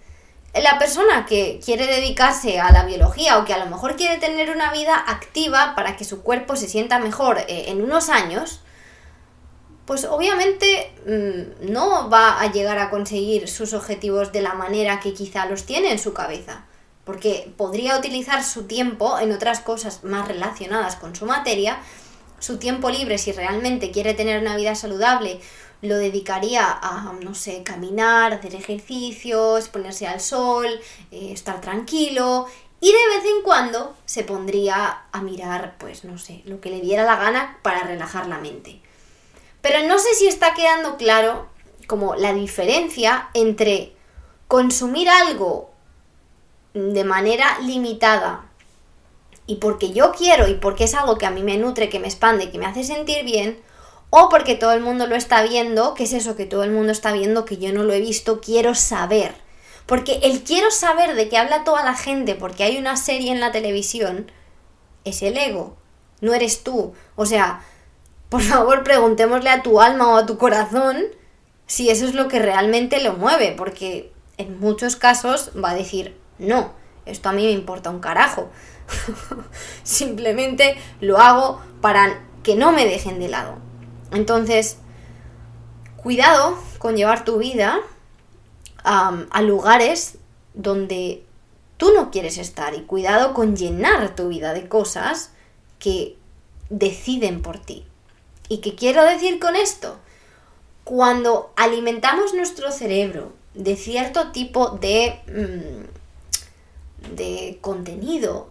la 0.62 0.78
persona 0.78 1.26
que 1.26 1.60
quiere 1.64 1.86
dedicarse 1.86 2.60
a 2.60 2.72
la 2.72 2.84
biología 2.84 3.38
o 3.38 3.44
que 3.44 3.52
a 3.52 3.58
lo 3.58 3.66
mejor 3.66 3.96
quiere 3.96 4.16
tener 4.18 4.50
una 4.50 4.72
vida 4.72 4.96
activa 4.96 5.74
para 5.76 5.96
que 5.96 6.04
su 6.04 6.22
cuerpo 6.22 6.56
se 6.56 6.68
sienta 6.68 6.98
mejor 6.98 7.38
eh, 7.38 7.66
en 7.68 7.82
unos 7.82 8.08
años, 8.08 8.60
pues 9.84 10.04
obviamente 10.04 10.92
mm, 11.06 11.72
no 11.72 12.08
va 12.08 12.40
a 12.40 12.50
llegar 12.50 12.78
a 12.78 12.90
conseguir 12.90 13.48
sus 13.48 13.72
objetivos 13.74 14.32
de 14.32 14.42
la 14.42 14.54
manera 14.54 15.00
que 15.00 15.12
quizá 15.12 15.46
los 15.46 15.64
tiene 15.64 15.92
en 15.92 15.98
su 15.98 16.12
cabeza, 16.12 16.64
porque 17.04 17.52
podría 17.56 17.98
utilizar 17.98 18.42
su 18.42 18.64
tiempo 18.64 19.18
en 19.18 19.32
otras 19.32 19.60
cosas 19.60 20.04
más 20.04 20.26
relacionadas 20.26 20.96
con 20.96 21.14
su 21.14 21.26
materia, 21.26 21.78
su 22.38 22.58
tiempo 22.58 22.90
libre 22.90 23.18
si 23.18 23.32
realmente 23.32 23.90
quiere 23.90 24.14
tener 24.14 24.40
una 24.40 24.56
vida 24.56 24.74
saludable 24.74 25.40
lo 25.82 25.96
dedicaría 25.96 26.66
a, 26.66 27.12
no 27.22 27.34
sé, 27.34 27.62
caminar, 27.62 28.32
hacer 28.32 28.54
ejercicios, 28.54 29.68
ponerse 29.68 30.06
al 30.06 30.20
sol, 30.20 30.66
eh, 31.10 31.30
estar 31.32 31.60
tranquilo 31.60 32.46
y 32.80 32.92
de 32.92 33.16
vez 33.16 33.24
en 33.24 33.42
cuando 33.42 33.96
se 34.04 34.22
pondría 34.22 35.04
a 35.10 35.22
mirar, 35.22 35.76
pues 35.78 36.04
no 36.04 36.18
sé, 36.18 36.42
lo 36.44 36.60
que 36.60 36.70
le 36.70 36.80
diera 36.80 37.04
la 37.04 37.16
gana 37.16 37.58
para 37.62 37.82
relajar 37.84 38.26
la 38.26 38.38
mente. 38.38 38.80
Pero 39.62 39.86
no 39.88 39.98
sé 39.98 40.14
si 40.14 40.28
está 40.28 40.54
quedando 40.54 40.96
claro 40.96 41.48
como 41.86 42.14
la 42.14 42.32
diferencia 42.32 43.30
entre 43.34 43.94
consumir 44.48 45.08
algo 45.08 45.70
de 46.74 47.04
manera 47.04 47.58
limitada 47.60 48.44
y 49.46 49.56
porque 49.56 49.92
yo 49.92 50.12
quiero 50.12 50.46
y 50.48 50.54
porque 50.54 50.84
es 50.84 50.94
algo 50.94 51.16
que 51.16 51.26
a 51.26 51.30
mí 51.30 51.42
me 51.42 51.56
nutre, 51.56 51.88
que 51.88 52.00
me 52.00 52.08
expande, 52.08 52.50
que 52.50 52.58
me 52.58 52.66
hace 52.66 52.84
sentir 52.84 53.24
bien, 53.24 53.58
o 54.10 54.28
porque 54.28 54.54
todo 54.54 54.72
el 54.72 54.80
mundo 54.80 55.06
lo 55.06 55.16
está 55.16 55.42
viendo, 55.42 55.94
¿qué 55.94 56.04
es 56.04 56.12
eso 56.12 56.36
que 56.36 56.46
todo 56.46 56.64
el 56.64 56.70
mundo 56.70 56.92
está 56.92 57.12
viendo 57.12 57.44
que 57.44 57.58
yo 57.58 57.72
no 57.72 57.82
lo 57.82 57.92
he 57.92 58.00
visto? 58.00 58.40
Quiero 58.40 58.74
saber. 58.74 59.34
Porque 59.86 60.20
el 60.22 60.42
quiero 60.42 60.70
saber 60.70 61.14
de 61.14 61.28
qué 61.28 61.38
habla 61.38 61.64
toda 61.64 61.84
la 61.84 61.94
gente 61.94 62.34
porque 62.34 62.64
hay 62.64 62.76
una 62.76 62.96
serie 62.96 63.30
en 63.30 63.40
la 63.40 63.52
televisión 63.52 64.30
es 65.04 65.22
el 65.22 65.38
ego, 65.38 65.76
no 66.20 66.34
eres 66.34 66.64
tú. 66.64 66.92
O 67.14 67.26
sea, 67.26 67.64
por 68.28 68.42
favor 68.42 68.82
preguntémosle 68.82 69.50
a 69.50 69.62
tu 69.62 69.80
alma 69.80 70.08
o 70.08 70.16
a 70.16 70.26
tu 70.26 70.38
corazón 70.38 71.04
si 71.66 71.90
eso 71.90 72.06
es 72.06 72.14
lo 72.14 72.28
que 72.28 72.38
realmente 72.38 73.02
lo 73.02 73.14
mueve, 73.14 73.54
porque 73.56 74.12
en 74.36 74.58
muchos 74.60 74.96
casos 74.96 75.52
va 75.62 75.70
a 75.70 75.74
decir, 75.74 76.16
no, 76.38 76.72
esto 77.06 77.28
a 77.28 77.32
mí 77.32 77.44
me 77.44 77.52
importa 77.52 77.90
un 77.90 78.00
carajo. 78.00 78.50
Simplemente 79.82 80.76
lo 81.00 81.18
hago 81.18 81.60
para 81.80 82.24
que 82.42 82.56
no 82.56 82.72
me 82.72 82.84
dejen 82.84 83.18
de 83.18 83.28
lado. 83.28 83.65
Entonces, 84.12 84.78
cuidado 85.96 86.56
con 86.78 86.96
llevar 86.96 87.24
tu 87.24 87.38
vida 87.38 87.80
a 88.84 89.42
lugares 89.42 90.18
donde 90.54 91.24
tú 91.76 91.92
no 91.92 92.10
quieres 92.10 92.38
estar 92.38 92.74
y 92.74 92.82
cuidado 92.82 93.34
con 93.34 93.56
llenar 93.56 94.14
tu 94.14 94.28
vida 94.28 94.54
de 94.54 94.68
cosas 94.68 95.30
que 95.78 96.16
deciden 96.70 97.42
por 97.42 97.58
ti. 97.58 97.84
¿Y 98.48 98.58
qué 98.58 98.74
quiero 98.74 99.02
decir 99.04 99.38
con 99.38 99.56
esto? 99.56 99.98
Cuando 100.84 101.52
alimentamos 101.56 102.32
nuestro 102.34 102.70
cerebro 102.70 103.32
de 103.54 103.76
cierto 103.76 104.30
tipo 104.32 104.70
de, 104.70 105.20
mm, 105.26 107.14
de 107.16 107.58
contenido 107.60 108.50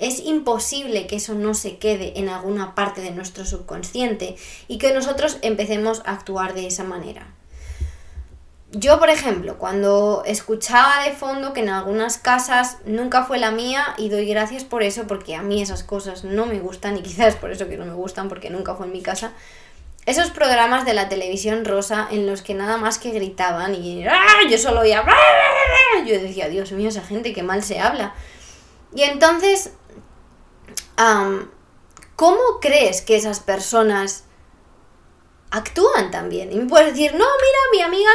es 0.00 0.20
imposible 0.20 1.06
que 1.06 1.16
eso 1.16 1.34
no 1.34 1.54
se 1.54 1.76
quede 1.76 2.18
en 2.18 2.28
alguna 2.28 2.74
parte 2.74 3.02
de 3.02 3.12
nuestro 3.12 3.44
subconsciente 3.44 4.34
y 4.66 4.78
que 4.78 4.92
nosotros 4.92 5.38
empecemos 5.42 6.02
a 6.04 6.12
actuar 6.12 6.54
de 6.54 6.66
esa 6.66 6.84
manera. 6.84 7.34
Yo, 8.72 8.98
por 8.98 9.10
ejemplo, 9.10 9.58
cuando 9.58 10.22
escuchaba 10.24 11.04
de 11.04 11.12
fondo 11.12 11.52
que 11.52 11.60
en 11.60 11.68
algunas 11.68 12.18
casas 12.18 12.78
nunca 12.84 13.24
fue 13.24 13.38
la 13.38 13.50
mía 13.50 13.94
y 13.98 14.08
doy 14.08 14.26
gracias 14.26 14.64
por 14.64 14.82
eso 14.82 15.06
porque 15.06 15.34
a 15.34 15.42
mí 15.42 15.60
esas 15.60 15.82
cosas 15.82 16.24
no 16.24 16.46
me 16.46 16.60
gustan 16.60 16.96
y 16.96 17.02
quizás 17.02 17.36
por 17.36 17.50
eso 17.50 17.68
que 17.68 17.76
no 17.76 17.84
me 17.84 17.94
gustan 17.94 18.28
porque 18.28 18.48
nunca 18.48 18.76
fue 18.76 18.86
en 18.86 18.92
mi 18.92 19.02
casa, 19.02 19.32
esos 20.06 20.30
programas 20.30 20.86
de 20.86 20.94
la 20.94 21.08
televisión 21.08 21.64
rosa 21.64 22.08
en 22.10 22.26
los 22.26 22.42
que 22.42 22.54
nada 22.54 22.78
más 22.78 22.98
que 22.98 23.10
gritaban 23.10 23.74
y 23.74 24.06
¡Ah! 24.06 24.48
yo 24.48 24.56
solo 24.56 24.80
oía 24.80 25.04
yo 26.06 26.20
decía, 26.20 26.48
Dios 26.48 26.72
mío, 26.72 26.88
esa 26.88 27.02
gente 27.02 27.32
que 27.34 27.42
mal 27.42 27.62
se 27.62 27.80
habla. 27.80 28.14
Y 28.94 29.02
entonces 29.02 29.72
¿cómo 32.16 32.60
crees 32.60 33.00
que 33.00 33.16
esas 33.16 33.40
personas 33.40 34.24
actúan 35.50 36.10
también? 36.10 36.52
Y 36.52 36.58
puedes 36.66 36.92
decir, 36.92 37.12
no, 37.12 37.18
mira, 37.18 37.60
mi 37.72 37.80
amiga 37.82 38.10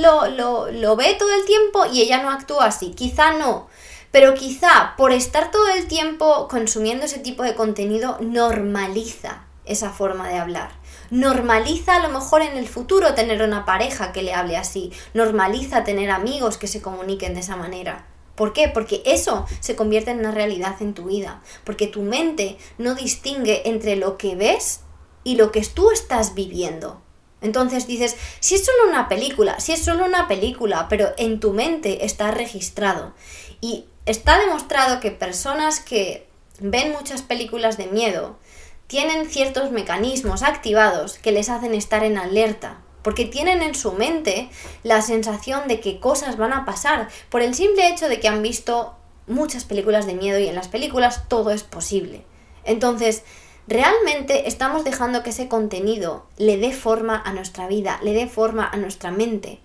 lo, 0.00 0.26
lo, 0.28 0.72
lo, 0.72 0.96
ve 0.96 1.16
todo 1.18 1.32
el 1.34 1.44
tiempo 1.44 1.84
y 1.86 2.02
ella 2.02 2.22
no 2.22 2.30
actúa 2.30 2.66
así. 2.66 2.92
Quizá 2.92 3.32
no. 3.32 3.68
Pero 4.10 4.34
quizá 4.34 4.94
por 4.96 5.12
estar 5.12 5.50
todo 5.50 5.68
el 5.68 5.86
tiempo 5.86 6.48
consumiendo 6.48 7.04
ese 7.04 7.18
tipo 7.18 7.42
de 7.42 7.54
contenido 7.54 8.18
normaliza 8.20 9.44
esa 9.64 9.90
forma 9.90 10.28
de 10.28 10.38
hablar. 10.38 10.70
Normaliza 11.10 11.96
a 11.96 12.00
lo 12.00 12.08
mejor 12.08 12.42
en 12.42 12.56
el 12.56 12.66
futuro 12.66 13.14
tener 13.14 13.42
una 13.42 13.64
pareja 13.64 14.12
que 14.12 14.22
le 14.22 14.34
hable 14.34 14.56
así. 14.56 14.92
Normaliza 15.14 15.84
tener 15.84 16.10
amigos 16.10 16.56
que 16.56 16.66
se 16.66 16.82
comuniquen 16.82 17.34
de 17.34 17.40
esa 17.40 17.56
manera. 17.56 18.06
¿Por 18.40 18.54
qué? 18.54 18.68
Porque 18.68 19.02
eso 19.04 19.44
se 19.60 19.76
convierte 19.76 20.12
en 20.12 20.20
una 20.20 20.30
realidad 20.30 20.80
en 20.80 20.94
tu 20.94 21.04
vida, 21.04 21.42
porque 21.62 21.86
tu 21.86 22.00
mente 22.00 22.56
no 22.78 22.94
distingue 22.94 23.68
entre 23.68 23.96
lo 23.96 24.16
que 24.16 24.34
ves 24.34 24.80
y 25.24 25.36
lo 25.36 25.52
que 25.52 25.60
tú 25.60 25.90
estás 25.90 26.34
viviendo. 26.34 27.02
Entonces 27.42 27.86
dices, 27.86 28.16
si 28.40 28.54
es 28.54 28.64
solo 28.64 28.88
una 28.88 29.10
película, 29.10 29.60
si 29.60 29.72
es 29.72 29.84
solo 29.84 30.06
una 30.06 30.26
película, 30.26 30.86
pero 30.88 31.10
en 31.18 31.38
tu 31.38 31.52
mente 31.52 32.06
está 32.06 32.30
registrado. 32.30 33.12
Y 33.60 33.84
está 34.06 34.38
demostrado 34.38 35.00
que 35.00 35.10
personas 35.10 35.80
que 35.80 36.26
ven 36.60 36.92
muchas 36.92 37.20
películas 37.20 37.76
de 37.76 37.88
miedo 37.88 38.38
tienen 38.86 39.28
ciertos 39.28 39.70
mecanismos 39.70 40.42
activados 40.42 41.18
que 41.18 41.32
les 41.32 41.50
hacen 41.50 41.74
estar 41.74 42.04
en 42.04 42.16
alerta, 42.16 42.80
porque 43.02 43.24
tienen 43.24 43.62
en 43.62 43.74
su 43.74 43.92
mente 43.92 44.48
la 44.82 45.02
sensación 45.02 45.68
de 45.68 45.80
que 45.80 46.00
cosas 46.00 46.36
van 46.36 46.52
a 46.52 46.64
pasar 46.64 47.08
por 47.28 47.42
el 47.42 47.54
simple 47.54 47.88
hecho 47.88 48.08
de 48.08 48.20
que 48.20 48.28
han 48.28 48.42
visto 48.42 48.94
muchas 49.26 49.64
películas 49.64 50.06
de 50.06 50.14
miedo 50.14 50.38
y 50.38 50.48
en 50.48 50.54
las 50.54 50.68
películas 50.68 51.28
todo 51.28 51.50
es 51.50 51.62
posible. 51.62 52.24
Entonces, 52.64 53.22
realmente 53.66 54.48
estamos 54.48 54.84
dejando 54.84 55.22
que 55.22 55.30
ese 55.30 55.48
contenido 55.48 56.26
le 56.36 56.56
dé 56.56 56.72
forma 56.72 57.22
a 57.24 57.32
nuestra 57.32 57.66
vida, 57.68 58.00
le 58.02 58.12
dé 58.12 58.26
forma 58.26 58.68
a 58.68 58.76
nuestra 58.76 59.10
mente. 59.10 59.60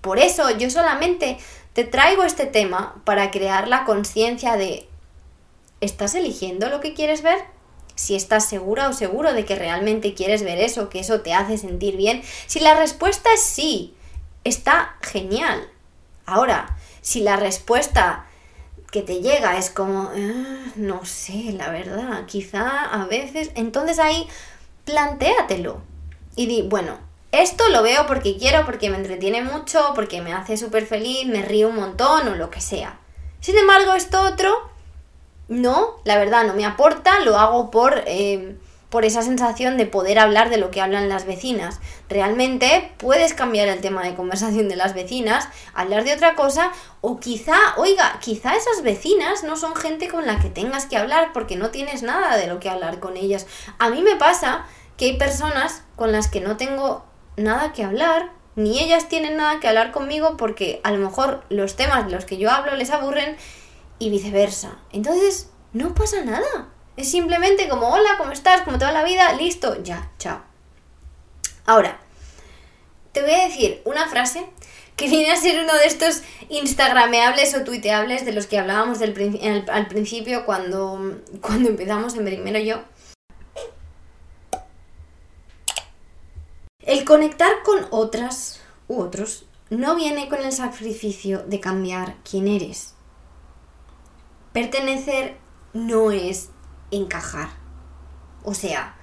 Por 0.00 0.18
eso 0.18 0.50
yo 0.50 0.70
solamente 0.70 1.38
te 1.72 1.84
traigo 1.84 2.22
este 2.22 2.46
tema 2.46 3.02
para 3.04 3.30
crear 3.30 3.68
la 3.68 3.84
conciencia 3.84 4.56
de 4.56 4.88
¿estás 5.80 6.14
eligiendo 6.14 6.68
lo 6.68 6.80
que 6.80 6.94
quieres 6.94 7.22
ver? 7.22 7.55
Si 7.96 8.14
estás 8.14 8.48
segura 8.48 8.88
o 8.88 8.92
seguro 8.92 9.32
de 9.32 9.44
que 9.44 9.56
realmente 9.56 10.14
quieres 10.14 10.44
ver 10.44 10.60
eso, 10.60 10.88
que 10.88 11.00
eso 11.00 11.22
te 11.22 11.34
hace 11.34 11.58
sentir 11.58 11.96
bien. 11.96 12.22
Si 12.46 12.60
la 12.60 12.78
respuesta 12.78 13.32
es 13.34 13.40
sí, 13.40 13.94
está 14.44 14.96
genial. 15.02 15.68
Ahora, 16.26 16.76
si 17.00 17.20
la 17.20 17.36
respuesta 17.36 18.26
que 18.92 19.02
te 19.02 19.20
llega 19.20 19.58
es 19.58 19.70
como, 19.70 20.10
ah, 20.14 20.72
no 20.76 21.04
sé, 21.04 21.52
la 21.52 21.70
verdad, 21.70 22.26
quizá 22.26 22.84
a 22.84 23.06
veces, 23.06 23.50
entonces 23.54 23.98
ahí 23.98 24.28
plantéatelo 24.84 25.82
y 26.36 26.46
di, 26.46 26.62
bueno, 26.62 26.98
esto 27.32 27.68
lo 27.68 27.82
veo 27.82 28.06
porque 28.06 28.36
quiero, 28.36 28.64
porque 28.64 28.88
me 28.88 28.96
entretiene 28.96 29.42
mucho, 29.42 29.92
porque 29.94 30.22
me 30.22 30.32
hace 30.32 30.56
súper 30.56 30.86
feliz, 30.86 31.26
me 31.26 31.42
río 31.42 31.68
un 31.68 31.76
montón 31.76 32.28
o 32.28 32.36
lo 32.36 32.50
que 32.50 32.60
sea. 32.60 32.98
Sin 33.40 33.56
embargo, 33.56 33.94
esto 33.94 34.22
otro, 34.22 34.70
no, 35.48 35.96
la 36.04 36.18
verdad 36.18 36.44
no 36.44 36.54
me 36.54 36.64
aporta, 36.64 37.20
lo 37.20 37.38
hago 37.38 37.70
por... 37.70 38.02
Eh, 38.06 38.56
por 38.90 39.04
esa 39.04 39.22
sensación 39.22 39.76
de 39.76 39.86
poder 39.86 40.18
hablar 40.18 40.48
de 40.48 40.58
lo 40.58 40.70
que 40.70 40.80
hablan 40.80 41.08
las 41.08 41.26
vecinas. 41.26 41.80
Realmente 42.08 42.92
puedes 42.98 43.34
cambiar 43.34 43.68
el 43.68 43.80
tema 43.80 44.02
de 44.02 44.14
conversación 44.14 44.68
de 44.68 44.76
las 44.76 44.94
vecinas, 44.94 45.48
hablar 45.74 46.04
de 46.04 46.14
otra 46.14 46.34
cosa 46.34 46.72
o 47.00 47.18
quizá, 47.18 47.56
oiga, 47.76 48.18
quizá 48.20 48.54
esas 48.54 48.82
vecinas 48.82 49.42
no 49.42 49.56
son 49.56 49.74
gente 49.74 50.08
con 50.08 50.26
la 50.26 50.38
que 50.38 50.50
tengas 50.50 50.86
que 50.86 50.96
hablar 50.96 51.32
porque 51.32 51.56
no 51.56 51.70
tienes 51.70 52.02
nada 52.02 52.36
de 52.36 52.46
lo 52.46 52.60
que 52.60 52.70
hablar 52.70 53.00
con 53.00 53.16
ellas. 53.16 53.46
A 53.78 53.90
mí 53.90 54.02
me 54.02 54.16
pasa 54.16 54.64
que 54.96 55.06
hay 55.06 55.18
personas 55.18 55.82
con 55.96 56.12
las 56.12 56.28
que 56.28 56.40
no 56.40 56.56
tengo 56.56 57.04
nada 57.36 57.72
que 57.72 57.84
hablar, 57.84 58.30
ni 58.54 58.80
ellas 58.80 59.08
tienen 59.08 59.36
nada 59.36 59.60
que 59.60 59.68
hablar 59.68 59.92
conmigo 59.92 60.36
porque 60.38 60.80
a 60.84 60.90
lo 60.90 60.98
mejor 61.04 61.44
los 61.50 61.76
temas 61.76 62.06
de 62.06 62.12
los 62.12 62.24
que 62.24 62.38
yo 62.38 62.50
hablo 62.50 62.74
les 62.76 62.90
aburren 62.90 63.36
y 63.98 64.10
viceversa. 64.10 64.78
Entonces, 64.92 65.50
no 65.72 65.94
pasa 65.94 66.24
nada 66.24 66.72
es 66.96 67.10
simplemente 67.10 67.68
como, 67.68 67.88
hola, 67.88 68.16
¿cómo 68.16 68.32
estás? 68.32 68.62
¿Cómo 68.62 68.78
te 68.78 68.84
va 68.84 68.92
la 68.92 69.04
vida? 69.04 69.32
Listo, 69.34 69.82
ya, 69.82 70.10
chao. 70.18 70.42
Ahora, 71.66 72.00
te 73.12 73.22
voy 73.22 73.32
a 73.32 73.48
decir 73.48 73.82
una 73.84 74.08
frase 74.08 74.46
que 74.96 75.08
viene 75.10 75.30
a 75.30 75.36
ser 75.36 75.62
uno 75.62 75.74
de 75.74 75.86
estos 75.86 76.22
instagrameables 76.48 77.54
o 77.54 77.64
tuiteables 77.64 78.24
de 78.24 78.32
los 78.32 78.46
que 78.46 78.58
hablábamos 78.58 79.02
al 79.02 79.12
principio 79.88 80.46
cuando, 80.46 81.20
cuando 81.40 81.68
empezamos 81.68 82.14
en 82.14 82.24
primero 82.24 82.58
yo. 82.58 82.82
El 86.80 87.04
conectar 87.04 87.50
con 87.64 87.86
otras 87.90 88.60
u 88.88 89.02
otros 89.02 89.44
no 89.68 89.96
viene 89.96 90.28
con 90.28 90.42
el 90.44 90.52
sacrificio 90.52 91.40
de 91.40 91.60
cambiar 91.60 92.14
quién 92.22 92.46
eres. 92.46 92.95
Pertenecer 94.56 95.36
no 95.74 96.12
es 96.12 96.48
encajar. 96.90 97.50
O 98.42 98.54
sea, 98.54 98.96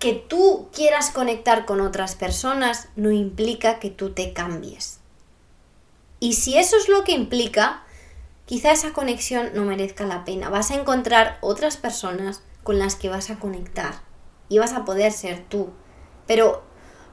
que 0.00 0.12
tú 0.12 0.70
quieras 0.72 1.12
conectar 1.12 1.66
con 1.66 1.80
otras 1.80 2.16
personas 2.16 2.88
no 2.96 3.12
implica 3.12 3.78
que 3.78 3.90
tú 3.90 4.10
te 4.10 4.32
cambies. 4.32 4.98
Y 6.18 6.32
si 6.32 6.58
eso 6.58 6.76
es 6.76 6.88
lo 6.88 7.04
que 7.04 7.12
implica, 7.12 7.84
quizá 8.44 8.72
esa 8.72 8.92
conexión 8.92 9.50
no 9.54 9.64
merezca 9.64 10.04
la 10.04 10.24
pena. 10.24 10.48
Vas 10.50 10.72
a 10.72 10.74
encontrar 10.74 11.38
otras 11.40 11.76
personas 11.76 12.42
con 12.64 12.80
las 12.80 12.96
que 12.96 13.10
vas 13.10 13.30
a 13.30 13.38
conectar 13.38 14.00
y 14.48 14.58
vas 14.58 14.72
a 14.72 14.84
poder 14.84 15.12
ser 15.12 15.44
tú. 15.48 15.70
Pero 16.26 16.64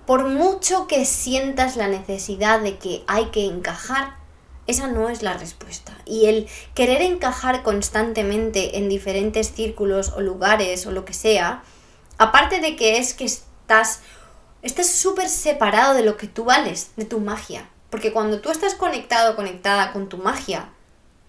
por 0.07 0.27
mucho 0.27 0.87
que 0.87 1.05
sientas 1.05 1.77
la 1.77 1.87
necesidad 1.87 2.61
de 2.61 2.79
que 2.79 3.03
hay 3.05 3.25
que 3.25 3.45
encajar, 3.45 4.24
esa 4.67 4.87
no 4.87 5.09
es 5.09 5.21
la 5.21 5.37
respuesta. 5.37 5.97
Y 6.05 6.25
el 6.25 6.47
querer 6.73 7.01
encajar 7.01 7.63
constantemente 7.63 8.77
en 8.77 8.89
diferentes 8.89 9.51
círculos 9.51 10.13
o 10.15 10.21
lugares 10.21 10.85
o 10.85 10.91
lo 10.91 11.05
que 11.05 11.13
sea, 11.13 11.63
aparte 12.17 12.59
de 12.59 12.75
que 12.75 12.97
es 12.97 13.13
que 13.13 13.25
estás 13.25 14.01
estás 14.65 14.89
súper 14.89 15.29
separado 15.29 15.93
de 15.93 16.03
lo 16.03 16.17
que 16.17 16.27
tú 16.27 16.45
vales, 16.45 16.89
de 16.95 17.05
tu 17.05 17.19
magia. 17.19 17.69
Porque 17.91 18.11
cuando 18.11 18.41
tú 18.41 18.49
estás 18.49 18.73
conectado, 18.73 19.35
conectada 19.35 19.93
con 19.93 20.09
tu 20.09 20.17
magia, 20.17 20.69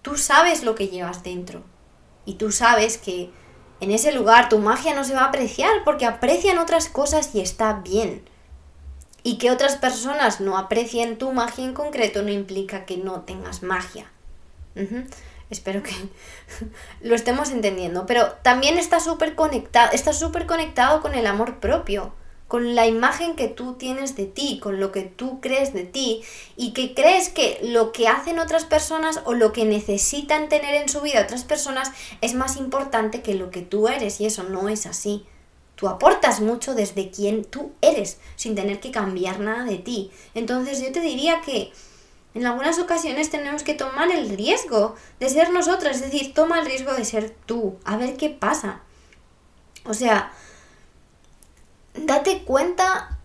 tú 0.01 0.17
sabes 0.17 0.63
lo 0.63 0.73
que 0.73 0.87
llevas 0.87 1.21
dentro. 1.21 1.63
Y 2.25 2.33
tú 2.33 2.51
sabes 2.51 2.97
que 2.97 3.31
en 3.79 3.91
ese 3.91 4.11
lugar 4.11 4.49
tu 4.49 4.57
magia 4.57 4.95
no 4.95 5.03
se 5.03 5.13
va 5.13 5.21
a 5.21 5.25
apreciar 5.25 5.83
porque 5.85 6.07
aprecian 6.07 6.57
otras 6.57 6.89
cosas 6.89 7.35
y 7.35 7.41
está 7.41 7.73
bien. 7.73 8.27
Y 9.27 9.37
que 9.39 9.51
otras 9.51 9.75
personas 9.75 10.39
no 10.39 10.57
aprecien 10.57 11.17
tu 11.17 11.33
magia 11.33 11.65
en 11.65 11.73
concreto 11.73 12.23
no 12.23 12.31
implica 12.31 12.85
que 12.85 12.95
no 12.95 13.23
tengas 13.23 13.61
magia. 13.61 14.09
Espero 15.49 15.83
que 15.83 15.91
lo 17.01 17.13
estemos 17.13 17.51
entendiendo. 17.51 18.05
Pero 18.05 18.31
también 18.41 18.77
está 18.77 19.01
súper 19.01 19.35
conectado, 19.35 19.91
está 19.91 20.13
súper 20.13 20.45
conectado 20.45 21.01
con 21.01 21.13
el 21.13 21.27
amor 21.27 21.59
propio, 21.59 22.13
con 22.47 22.73
la 22.73 22.87
imagen 22.87 23.35
que 23.35 23.49
tú 23.49 23.73
tienes 23.73 24.15
de 24.15 24.27
ti, 24.27 24.61
con 24.63 24.79
lo 24.79 24.93
que 24.93 25.01
tú 25.01 25.41
crees 25.41 25.73
de 25.73 25.83
ti 25.83 26.23
y 26.55 26.71
que 26.71 26.93
crees 26.93 27.27
que 27.27 27.59
lo 27.63 27.91
que 27.91 28.07
hacen 28.07 28.39
otras 28.39 28.63
personas 28.63 29.19
o 29.25 29.33
lo 29.33 29.51
que 29.51 29.65
necesitan 29.65 30.47
tener 30.47 30.73
en 30.75 30.87
su 30.87 31.01
vida 31.01 31.23
otras 31.23 31.43
personas 31.43 31.91
es 32.21 32.33
más 32.33 32.55
importante 32.55 33.21
que 33.21 33.33
lo 33.33 33.51
que 33.51 33.61
tú 33.61 33.89
eres 33.89 34.21
y 34.21 34.25
eso 34.25 34.43
no 34.43 34.69
es 34.69 34.85
así. 34.85 35.25
Tú 35.77 35.87
aportas 35.87 36.41
mucho 36.41 36.73
desde 36.73 37.11
quien 37.11 37.45
tú 37.45 37.71
eres, 37.81 38.17
sin 38.35 38.55
tener 38.55 38.79
que 38.79 38.89
cambiar 38.89 39.39
nada 39.39 39.63
de 39.63 39.77
ti. 39.77 40.09
Entonces 40.33 40.81
yo 40.81 40.91
te 40.91 41.01
diría 41.01 41.41
que 41.41 41.71
en 42.33 42.47
algunas 42.47 42.79
ocasiones 42.79 43.29
tenemos 43.29 43.61
que 43.61 43.75
tomar 43.75 44.09
el 44.09 44.35
riesgo 44.35 44.95
de 45.19 45.29
ser 45.29 45.51
nosotras, 45.51 45.97
es 45.97 46.11
decir, 46.11 46.33
toma 46.33 46.59
el 46.59 46.65
riesgo 46.65 46.93
de 46.93 47.05
ser 47.05 47.35
tú, 47.45 47.77
a 47.85 47.95
ver 47.95 48.17
qué 48.17 48.31
pasa. 48.31 48.81
O 49.85 49.93
sea, 49.93 50.33
date 51.93 52.43
cuenta 52.43 53.19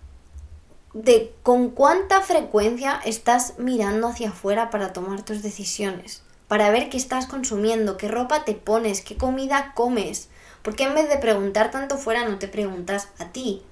de 0.93 1.35
con 1.43 1.71
cuánta 1.71 2.21
frecuencia 2.21 3.01
estás 3.03 3.55
mirando 3.59 4.09
hacia 4.09 4.29
afuera 4.29 4.69
para 4.69 4.93
tomar 4.93 5.23
tus 5.23 5.43
decisiones, 5.43 6.23
para 6.49 6.69
ver 6.69 6.91
qué 6.91 6.99
estás 6.99 7.27
consumiendo, 7.27 7.97
qué 7.97 8.09
ropa 8.09 8.45
te 8.45 8.53
pones, 8.53 9.01
qué 9.01 9.17
comida 9.17 9.73
comes, 9.75 10.29
¿Por 10.63 10.77
qué 10.77 10.85
en 10.85 10.95
vez 10.95 11.09
de 11.09 11.19
preguntar 11.19 11.71
tanto 11.71 11.99
fuera 11.99 12.29
no 12.29 12.39
te 12.39 12.49
preguntas 12.49 13.09
a 13.19 13.33
ti? 13.33 13.63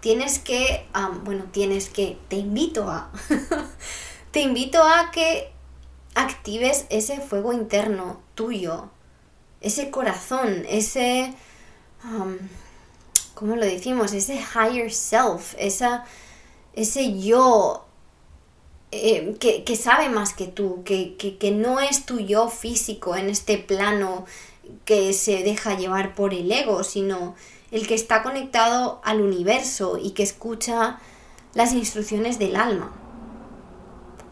Tienes 0.00 0.38
que, 0.38 0.86
bueno, 1.22 1.44
tienes 1.52 1.88
que, 1.88 2.18
te 2.28 2.36
invito 2.36 2.90
a, 2.90 3.10
te 4.30 4.40
invito 4.40 4.82
a 4.82 5.10
que 5.10 5.52
actives 6.14 6.86
ese 6.90 7.20
fuego 7.20 7.52
interno 7.52 8.20
tuyo, 8.34 8.90
ese 9.60 9.90
corazón, 9.90 10.64
ese, 10.68 11.34
¿cómo 13.34 13.56
lo 13.56 13.64
decimos? 13.64 14.12
Ese 14.12 14.34
higher 14.36 14.92
self, 14.92 15.54
esa, 15.58 16.04
ese 16.72 17.18
yo 17.18 17.86
eh, 18.92 19.36
que, 19.40 19.64
que, 19.64 19.76
sabe 19.76 20.08
más 20.08 20.32
que 20.32 20.46
tú, 20.46 20.82
que, 20.84 21.16
que, 21.16 21.36
que, 21.36 21.50
no 21.50 21.80
es 21.80 22.06
tu 22.06 22.18
yo 22.20 22.48
físico 22.48 23.16
en 23.16 23.28
este 23.28 23.58
plano 23.58 24.24
que 24.84 25.12
se 25.12 25.42
deja 25.42 25.76
llevar 25.76 26.14
por 26.14 26.34
el 26.34 26.50
ego, 26.50 26.84
sino 26.84 27.34
el 27.70 27.86
que 27.86 27.94
está 27.94 28.22
conectado 28.22 29.00
al 29.04 29.20
universo 29.20 29.98
y 30.00 30.10
que 30.10 30.22
escucha 30.22 30.98
las 31.54 31.72
instrucciones 31.72 32.38
del 32.38 32.56
alma. 32.56 32.92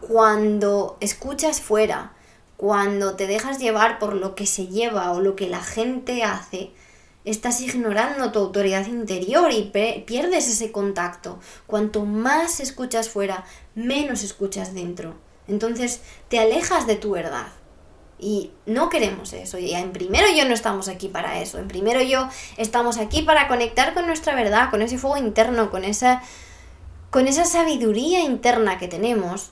Cuando 0.01 0.97
escuchas 0.99 1.61
fuera, 1.61 2.13
cuando 2.57 3.15
te 3.15 3.27
dejas 3.27 3.59
llevar 3.59 3.99
por 3.99 4.13
lo 4.13 4.35
que 4.35 4.45
se 4.45 4.67
lleva 4.67 5.11
o 5.11 5.19
lo 5.19 5.35
que 5.35 5.49
la 5.49 5.61
gente 5.61 6.23
hace, 6.23 6.71
estás 7.25 7.59
ignorando 7.59 8.31
tu 8.31 8.39
autoridad 8.39 8.85
interior 8.85 9.51
y 9.51 9.71
pierdes 10.05 10.47
ese 10.47 10.71
contacto. 10.71 11.39
Cuanto 11.67 12.05
más 12.05 12.59
escuchas 12.59 13.09
fuera, 13.09 13.45
menos 13.73 14.23
escuchas 14.23 14.73
dentro. 14.73 15.15
Entonces 15.47 16.01
te 16.29 16.39
alejas 16.39 16.87
de 16.87 16.95
tu 16.95 17.11
verdad. 17.11 17.47
Y 18.17 18.51
no 18.65 18.89
queremos 18.89 19.33
eso. 19.33 19.57
Y 19.57 19.73
en 19.73 19.91
primero 19.91 20.27
yo 20.35 20.45
no 20.47 20.53
estamos 20.53 20.87
aquí 20.87 21.09
para 21.09 21.41
eso. 21.41 21.57
En 21.59 21.67
primero 21.67 22.01
yo 22.01 22.29
estamos 22.57 22.97
aquí 22.97 23.21
para 23.21 23.47
conectar 23.47 23.93
con 23.93 24.07
nuestra 24.07 24.35
verdad, 24.35 24.69
con 24.69 24.81
ese 24.81 24.97
fuego 24.97 25.17
interno, 25.17 25.69
con 25.69 25.83
esa, 25.83 26.21
con 27.09 27.27
esa 27.27 27.45
sabiduría 27.45 28.21
interna 28.21 28.77
que 28.77 28.87
tenemos, 28.87 29.51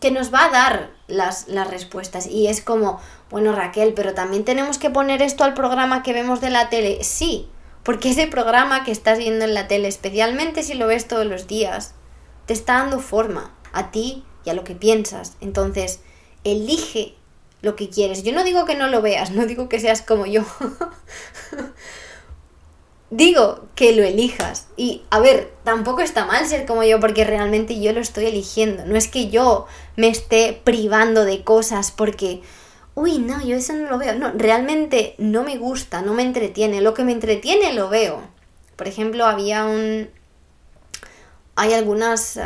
que 0.00 0.10
nos 0.10 0.32
va 0.32 0.46
a 0.46 0.50
dar 0.50 0.90
las, 1.06 1.48
las 1.48 1.68
respuestas. 1.68 2.26
Y 2.26 2.46
es 2.46 2.60
como, 2.60 3.00
bueno 3.30 3.52
Raquel, 3.52 3.94
pero 3.94 4.14
también 4.14 4.44
tenemos 4.44 4.78
que 4.78 4.90
poner 4.90 5.22
esto 5.22 5.44
al 5.44 5.54
programa 5.54 6.02
que 6.02 6.12
vemos 6.12 6.40
de 6.40 6.50
la 6.50 6.68
tele. 6.68 7.02
Sí, 7.02 7.48
porque 7.82 8.10
ese 8.10 8.28
programa 8.28 8.84
que 8.84 8.92
estás 8.92 9.18
viendo 9.18 9.44
en 9.44 9.54
la 9.54 9.66
tele, 9.66 9.88
especialmente 9.88 10.62
si 10.62 10.74
lo 10.74 10.86
ves 10.86 11.08
todos 11.08 11.26
los 11.26 11.48
días, 11.48 11.94
te 12.46 12.52
está 12.52 12.74
dando 12.74 13.00
forma 13.00 13.52
a 13.72 13.90
ti 13.90 14.24
y 14.44 14.50
a 14.50 14.54
lo 14.54 14.64
que 14.64 14.74
piensas. 14.74 15.36
Entonces, 15.40 16.00
elige 16.44 17.16
lo 17.62 17.76
que 17.76 17.88
quieres. 17.88 18.22
Yo 18.24 18.32
no 18.32 18.44
digo 18.44 18.64
que 18.66 18.74
no 18.74 18.88
lo 18.88 19.00
veas, 19.00 19.30
no 19.30 19.46
digo 19.46 19.68
que 19.68 19.80
seas 19.80 20.02
como 20.02 20.26
yo. 20.26 20.44
digo 23.12 23.68
que 23.74 23.94
lo 23.94 24.02
elijas. 24.02 24.66
Y 24.76 25.02
a 25.10 25.20
ver, 25.20 25.52
tampoco 25.64 26.00
está 26.00 26.24
mal 26.24 26.46
ser 26.46 26.66
como 26.66 26.82
yo 26.82 26.98
porque 26.98 27.24
realmente 27.24 27.80
yo 27.80 27.92
lo 27.92 28.00
estoy 28.00 28.26
eligiendo. 28.26 28.84
No 28.86 28.96
es 28.96 29.06
que 29.06 29.30
yo 29.30 29.66
me 29.96 30.08
esté 30.08 30.60
privando 30.64 31.24
de 31.24 31.44
cosas 31.44 31.92
porque, 31.92 32.42
uy, 32.94 33.18
no, 33.18 33.44
yo 33.44 33.56
eso 33.56 33.74
no 33.74 33.88
lo 33.88 33.98
veo. 33.98 34.14
No, 34.18 34.32
realmente 34.34 35.14
no 35.18 35.44
me 35.44 35.56
gusta, 35.56 36.02
no 36.02 36.14
me 36.14 36.22
entretiene. 36.22 36.80
Lo 36.80 36.94
que 36.94 37.04
me 37.04 37.12
entretiene 37.12 37.72
lo 37.74 37.88
veo. 37.88 38.22
Por 38.76 38.88
ejemplo, 38.88 39.26
había 39.26 39.66
un... 39.66 40.10
Hay 41.54 41.74
algunas 41.74 42.38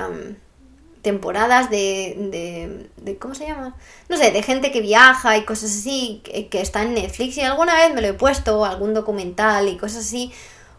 temporadas 1.06 1.70
de, 1.70 2.88
de, 2.96 3.16
¿Cómo 3.18 3.36
se 3.36 3.46
llama? 3.46 3.76
No 4.08 4.16
sé, 4.16 4.32
de 4.32 4.42
gente 4.42 4.72
que 4.72 4.80
viaja 4.80 5.36
y 5.38 5.44
cosas 5.44 5.70
así, 5.70 6.20
que, 6.24 6.48
que 6.48 6.60
está 6.60 6.82
en 6.82 6.94
Netflix 6.94 7.36
y 7.36 7.42
alguna 7.42 7.76
vez 7.76 7.94
me 7.94 8.00
lo 8.02 8.08
he 8.08 8.12
puesto, 8.12 8.64
algún 8.64 8.92
documental 8.92 9.68
y 9.68 9.76
cosas 9.76 9.98
así, 9.98 10.32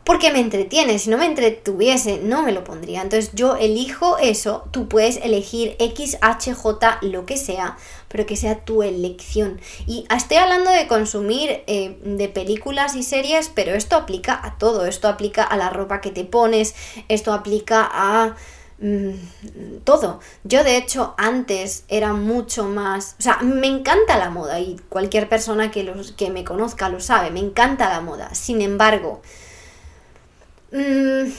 porque 0.03 0.33
me 0.33 0.41
entretiene. 0.41 0.99
Si 0.99 1.09
no 1.09 1.17
me 1.17 1.27
entretuviese, 1.27 2.19
no 2.21 2.43
me 2.43 2.51
lo 2.51 2.65
pondría. 2.65 3.01
Entonces 3.01 3.31
yo 3.33 3.55
elijo 3.55 4.17
eso, 4.17 4.67
tú 4.71 4.89
puedes 4.89 5.15
elegir 5.23 5.77
X, 5.79 6.17
H, 6.19 6.53
J, 6.53 6.97
lo 7.03 7.25
que 7.25 7.37
sea, 7.37 7.77
pero 8.09 8.25
que 8.25 8.35
sea 8.35 8.65
tu 8.65 8.83
elección. 8.83 9.61
Y 9.85 10.05
estoy 10.13 10.37
hablando 10.37 10.71
de 10.71 10.87
consumir 10.87 11.63
eh, 11.67 11.97
de 12.03 12.27
películas 12.27 12.97
y 12.97 13.03
series, 13.03 13.47
pero 13.47 13.75
esto 13.75 13.95
aplica 13.95 14.37
a 14.43 14.57
todo. 14.57 14.85
Esto 14.87 15.07
aplica 15.07 15.43
a 15.43 15.55
la 15.55 15.69
ropa 15.69 16.01
que 16.01 16.11
te 16.11 16.25
pones, 16.25 16.75
esto 17.07 17.31
aplica 17.31 17.87
a 17.89 18.35
Mm, 18.79 19.79
todo. 19.83 20.19
Yo 20.43 20.63
de 20.63 20.77
hecho 20.77 21.15
antes 21.17 21.83
era 21.87 22.13
mucho 22.13 22.65
más, 22.65 23.15
o 23.19 23.21
sea, 23.23 23.37
me 23.39 23.67
encanta 23.67 24.17
la 24.17 24.29
moda 24.29 24.59
y 24.59 24.79
cualquier 24.89 25.27
persona 25.27 25.71
que, 25.71 25.83
los, 25.83 26.11
que 26.11 26.29
me 26.29 26.43
conozca 26.43 26.87
lo 26.89 26.99
sabe, 26.99 27.31
me 27.31 27.39
encanta 27.39 27.89
la 27.89 28.01
moda. 28.01 28.35
Sin 28.35 28.61
embargo, 28.61 29.21
mm, 30.71 31.29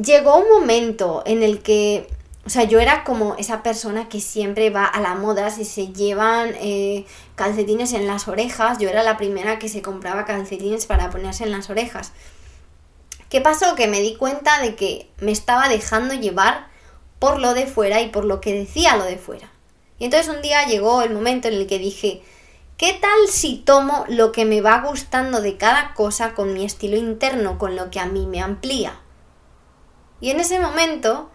llegó 0.00 0.38
un 0.38 0.48
momento 0.48 1.22
en 1.26 1.42
el 1.42 1.60
que, 1.62 2.08
o 2.46 2.50
sea, 2.50 2.64
yo 2.64 2.80
era 2.80 3.04
como 3.04 3.34
esa 3.36 3.62
persona 3.62 4.08
que 4.08 4.20
siempre 4.20 4.70
va 4.70 4.86
a 4.86 5.00
la 5.00 5.14
moda, 5.14 5.50
si 5.50 5.64
se 5.66 5.88
llevan 5.92 6.54
eh, 6.60 7.04
calcetines 7.34 7.92
en 7.92 8.06
las 8.06 8.28
orejas, 8.28 8.78
yo 8.78 8.88
era 8.88 9.02
la 9.02 9.16
primera 9.18 9.58
que 9.58 9.68
se 9.68 9.82
compraba 9.82 10.24
calcetines 10.24 10.86
para 10.86 11.10
ponerse 11.10 11.44
en 11.44 11.52
las 11.52 11.68
orejas. 11.70 12.12
¿Qué 13.30 13.40
pasó? 13.40 13.76
Que 13.76 13.86
me 13.86 14.00
di 14.00 14.16
cuenta 14.16 14.60
de 14.60 14.74
que 14.74 15.08
me 15.20 15.30
estaba 15.30 15.68
dejando 15.68 16.14
llevar 16.14 16.66
por 17.20 17.38
lo 17.38 17.54
de 17.54 17.66
fuera 17.66 18.00
y 18.00 18.08
por 18.08 18.24
lo 18.24 18.40
que 18.40 18.52
decía 18.52 18.96
lo 18.96 19.04
de 19.04 19.18
fuera. 19.18 19.52
Y 19.98 20.06
entonces 20.06 20.34
un 20.34 20.42
día 20.42 20.66
llegó 20.66 21.02
el 21.02 21.14
momento 21.14 21.46
en 21.46 21.54
el 21.54 21.68
que 21.68 21.78
dije, 21.78 22.22
¿qué 22.76 22.98
tal 23.00 23.28
si 23.28 23.56
tomo 23.56 24.04
lo 24.08 24.32
que 24.32 24.44
me 24.44 24.60
va 24.60 24.80
gustando 24.80 25.40
de 25.40 25.56
cada 25.56 25.94
cosa 25.94 26.34
con 26.34 26.54
mi 26.54 26.64
estilo 26.64 26.96
interno, 26.96 27.56
con 27.56 27.76
lo 27.76 27.88
que 27.90 28.00
a 28.00 28.06
mí 28.06 28.26
me 28.26 28.42
amplía? 28.42 28.98
Y 30.20 30.30
en 30.30 30.40
ese 30.40 30.58
momento 30.58 31.30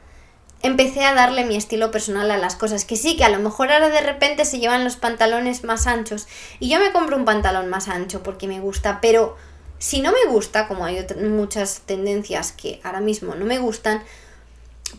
empecé 0.63 1.05
a 1.05 1.13
darle 1.13 1.45
mi 1.45 1.55
estilo 1.55 1.91
personal 1.91 2.29
a 2.29 2.37
las 2.37 2.55
cosas, 2.55 2.83
que 2.83 2.97
sí, 2.97 3.15
que 3.15 3.23
a 3.23 3.29
lo 3.29 3.39
mejor 3.39 3.71
ahora 3.71 3.87
de 3.87 4.01
repente 4.01 4.43
se 4.43 4.59
llevan 4.59 4.83
los 4.83 4.97
pantalones 4.97 5.63
más 5.63 5.87
anchos 5.87 6.27
y 6.59 6.67
yo 6.67 6.79
me 6.79 6.91
compro 6.91 7.15
un 7.15 7.23
pantalón 7.23 7.69
más 7.69 7.87
ancho 7.87 8.21
porque 8.21 8.47
me 8.47 8.59
gusta, 8.59 8.99
pero 8.99 9.37
si 9.77 10.01
no 10.01 10.11
me 10.11 10.31
gusta, 10.31 10.67
como 10.67 10.85
hay 10.85 11.05
muchas 11.29 11.81
tendencias 11.81 12.51
que 12.51 12.79
ahora 12.83 13.01
mismo 13.01 13.35
no 13.35 13.45
me 13.45 13.59
gustan, 13.59 14.03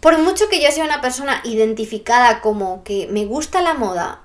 por 0.01 0.19
mucho 0.19 0.49
que 0.49 0.63
yo 0.63 0.71
sea 0.71 0.85
una 0.85 1.01
persona 1.01 1.41
identificada 1.45 2.41
como 2.41 2.85
que 2.85 3.09
me 3.11 3.25
gusta 3.25 3.63
la 3.63 3.75
moda, 3.75 4.21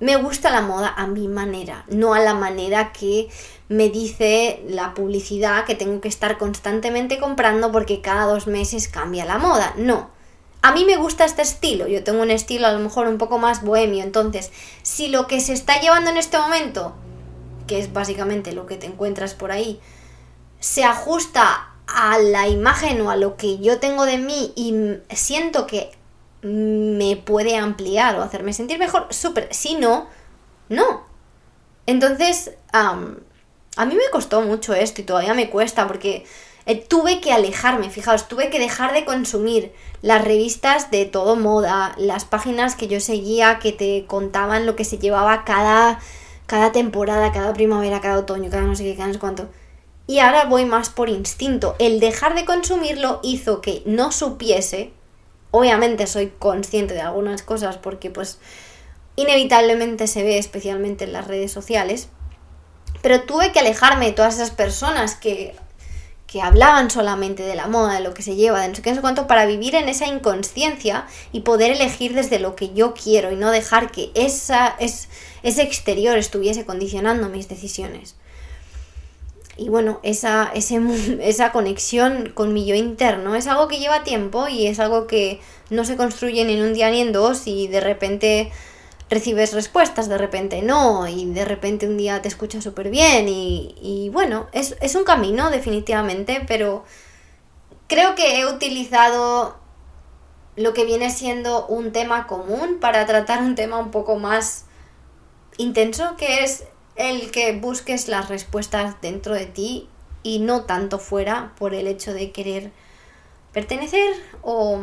me 0.00 0.16
gusta 0.16 0.50
la 0.50 0.60
moda 0.60 0.92
a 0.96 1.06
mi 1.06 1.28
manera, 1.28 1.84
no 1.88 2.14
a 2.14 2.20
la 2.20 2.34
manera 2.34 2.92
que 2.92 3.28
me 3.68 3.88
dice 3.88 4.62
la 4.68 4.94
publicidad 4.94 5.64
que 5.64 5.74
tengo 5.74 6.00
que 6.00 6.08
estar 6.08 6.38
constantemente 6.38 7.18
comprando 7.18 7.72
porque 7.72 8.00
cada 8.00 8.26
dos 8.26 8.46
meses 8.46 8.88
cambia 8.88 9.24
la 9.24 9.38
moda. 9.38 9.74
No. 9.76 10.10
A 10.62 10.72
mí 10.72 10.84
me 10.84 10.96
gusta 10.96 11.24
este 11.24 11.42
estilo, 11.42 11.86
yo 11.86 12.02
tengo 12.02 12.22
un 12.22 12.30
estilo 12.30 12.66
a 12.66 12.72
lo 12.72 12.80
mejor 12.80 13.06
un 13.06 13.18
poco 13.18 13.38
más 13.38 13.62
bohemio, 13.62 14.02
entonces 14.02 14.50
si 14.82 15.08
lo 15.08 15.28
que 15.28 15.40
se 15.40 15.52
está 15.52 15.80
llevando 15.80 16.10
en 16.10 16.16
este 16.16 16.38
momento 16.38 16.94
que 17.66 17.78
es 17.78 17.92
básicamente 17.92 18.52
lo 18.52 18.66
que 18.66 18.76
te 18.76 18.86
encuentras 18.86 19.34
por 19.34 19.52
ahí, 19.52 19.80
se 20.60 20.84
ajusta 20.84 21.74
a 21.86 22.18
la 22.18 22.48
imagen 22.48 23.00
o 23.02 23.10
a 23.10 23.16
lo 23.16 23.36
que 23.36 23.58
yo 23.58 23.78
tengo 23.78 24.06
de 24.06 24.18
mí 24.18 24.52
y 24.56 24.74
siento 25.14 25.66
que 25.66 25.92
me 26.42 27.16
puede 27.16 27.56
ampliar 27.56 28.16
o 28.16 28.22
hacerme 28.22 28.52
sentir 28.52 28.78
mejor, 28.78 29.06
súper. 29.10 29.48
Si 29.52 29.74
no, 29.74 30.08
no. 30.68 31.04
Entonces, 31.86 32.52
a 32.72 32.94
mí 32.94 33.94
me 33.94 34.10
costó 34.10 34.42
mucho 34.42 34.74
esto 34.74 35.00
y 35.00 35.04
todavía 35.04 35.34
me 35.34 35.50
cuesta 35.50 35.86
porque 35.86 36.24
eh, 36.66 36.76
tuve 36.76 37.20
que 37.20 37.32
alejarme, 37.32 37.90
fijaos, 37.90 38.26
tuve 38.26 38.50
que 38.50 38.58
dejar 38.58 38.92
de 38.92 39.04
consumir 39.04 39.72
las 40.02 40.24
revistas 40.24 40.90
de 40.90 41.04
todo 41.04 41.36
moda, 41.36 41.94
las 41.96 42.24
páginas 42.24 42.74
que 42.74 42.88
yo 42.88 42.98
seguía 42.98 43.60
que 43.60 43.70
te 43.70 44.04
contaban 44.08 44.66
lo 44.66 44.74
que 44.74 44.84
se 44.84 44.98
llevaba 44.98 45.44
cada 45.44 46.00
cada 46.46 46.72
temporada, 46.72 47.32
cada 47.32 47.52
primavera, 47.52 48.00
cada 48.00 48.18
otoño, 48.18 48.50
cada 48.50 48.62
no 48.62 48.76
sé 48.76 48.84
qué, 48.84 48.94
cada 48.94 49.08
no 49.08 49.14
sé 49.14 49.20
cuánto. 49.20 49.48
Y 50.06 50.20
ahora 50.20 50.44
voy 50.44 50.64
más 50.64 50.88
por 50.88 51.08
instinto. 51.08 51.74
El 51.78 51.98
dejar 51.98 52.34
de 52.34 52.44
consumirlo 52.44 53.20
hizo 53.22 53.60
que 53.60 53.82
no 53.86 54.12
supiese. 54.12 54.92
Obviamente 55.50 56.06
soy 56.06 56.32
consciente 56.38 56.94
de 56.94 57.00
algunas 57.00 57.42
cosas 57.42 57.76
porque 57.78 58.10
pues 58.10 58.38
inevitablemente 59.16 60.06
se 60.06 60.22
ve 60.22 60.38
especialmente 60.38 61.04
en 61.04 61.12
las 61.12 61.26
redes 61.26 61.50
sociales. 61.50 62.08
Pero 63.02 63.22
tuve 63.22 63.52
que 63.52 63.60
alejarme 63.60 64.06
de 64.06 64.12
todas 64.12 64.34
esas 64.36 64.50
personas 64.50 65.16
que, 65.16 65.56
que 66.26 66.40
hablaban 66.40 66.90
solamente 66.90 67.42
de 67.42 67.54
la 67.54 67.66
moda, 67.66 67.94
de 67.94 68.00
lo 68.00 68.14
que 68.14 68.22
se 68.22 68.36
lleva, 68.36 68.60
de 68.60 68.68
no 68.68 68.74
sé 68.74 68.82
qué, 68.82 68.90
no 68.90 68.96
sé 68.96 69.00
cuánto, 69.00 69.26
para 69.26 69.46
vivir 69.46 69.74
en 69.74 69.88
esa 69.88 70.06
inconsciencia 70.06 71.06
y 71.32 71.40
poder 71.40 71.72
elegir 71.72 72.14
desde 72.14 72.38
lo 72.38 72.54
que 72.54 72.72
yo 72.72 72.94
quiero 72.94 73.32
y 73.32 73.36
no 73.36 73.50
dejar 73.50 73.90
que 73.90 74.10
esa, 74.14 74.76
es, 74.78 75.08
ese 75.46 75.62
exterior 75.62 76.18
estuviese 76.18 76.66
condicionando 76.66 77.28
mis 77.28 77.48
decisiones. 77.48 78.16
Y 79.56 79.68
bueno, 79.68 80.00
esa, 80.02 80.50
esa 81.20 81.52
conexión 81.52 82.32
con 82.34 82.52
mi 82.52 82.66
yo 82.66 82.74
interno 82.74 83.36
es 83.36 83.46
algo 83.46 83.68
que 83.68 83.78
lleva 83.78 84.02
tiempo 84.02 84.48
y 84.48 84.66
es 84.66 84.80
algo 84.80 85.06
que 85.06 85.40
no 85.70 85.84
se 85.84 85.96
construye 85.96 86.44
ni 86.44 86.54
en 86.54 86.64
un 86.64 86.74
día 86.74 86.90
ni 86.90 87.00
en 87.00 87.12
dos 87.12 87.46
y 87.46 87.68
de 87.68 87.80
repente 87.80 88.50
recibes 89.08 89.52
respuestas, 89.52 90.08
de 90.08 90.18
repente 90.18 90.62
no, 90.62 91.06
y 91.06 91.26
de 91.26 91.44
repente 91.44 91.86
un 91.86 91.96
día 91.96 92.20
te 92.22 92.28
escuchas 92.28 92.64
súper 92.64 92.90
bien 92.90 93.28
y, 93.28 93.76
y, 93.80 94.08
bueno, 94.08 94.48
es, 94.50 94.76
es 94.80 94.96
un 94.96 95.04
camino 95.04 95.50
definitivamente, 95.50 96.42
pero 96.48 96.84
creo 97.86 98.16
que 98.16 98.40
he 98.40 98.46
utilizado 98.46 99.56
lo 100.56 100.74
que 100.74 100.84
viene 100.84 101.10
siendo 101.10 101.66
un 101.68 101.92
tema 101.92 102.26
común 102.26 102.78
para 102.80 103.06
tratar 103.06 103.42
un 103.42 103.54
tema 103.54 103.78
un 103.78 103.92
poco 103.92 104.16
más 104.16 104.65
intenso, 105.58 106.16
que 106.16 106.44
es 106.44 106.64
el 106.96 107.30
que 107.30 107.52
busques 107.52 108.08
las 108.08 108.28
respuestas 108.28 109.00
dentro 109.00 109.34
de 109.34 109.46
ti 109.46 109.88
y 110.22 110.38
no 110.38 110.64
tanto 110.64 110.98
fuera 110.98 111.52
por 111.58 111.74
el 111.74 111.86
hecho 111.86 112.12
de 112.12 112.32
querer 112.32 112.72
pertenecer 113.52 114.14
o, 114.42 114.80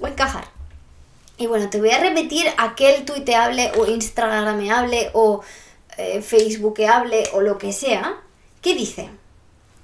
o 0.00 0.06
encajar. 0.06 0.44
Y 1.38 1.46
bueno, 1.46 1.70
te 1.70 1.80
voy 1.80 1.90
a 1.90 1.98
repetir 1.98 2.46
aquel 2.56 3.04
tuiteable 3.04 3.72
o 3.76 3.86
instagrameable 3.86 5.10
o 5.14 5.42
eh, 5.96 6.22
facebookable 6.22 7.24
o 7.32 7.40
lo 7.40 7.58
que 7.58 7.72
sea, 7.72 8.20
que 8.60 8.74
dice, 8.74 9.10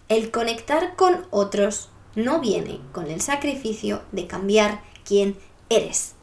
el 0.09 0.31
conectar 0.31 0.94
con 0.94 1.26
otros 1.31 1.88
no 2.14 2.40
viene 2.40 2.81
con 2.92 3.11
el 3.11 3.20
sacrificio 3.20 4.02
de 4.12 4.26
cambiar 4.26 4.83
quién 5.04 5.37
eres. 5.68 6.14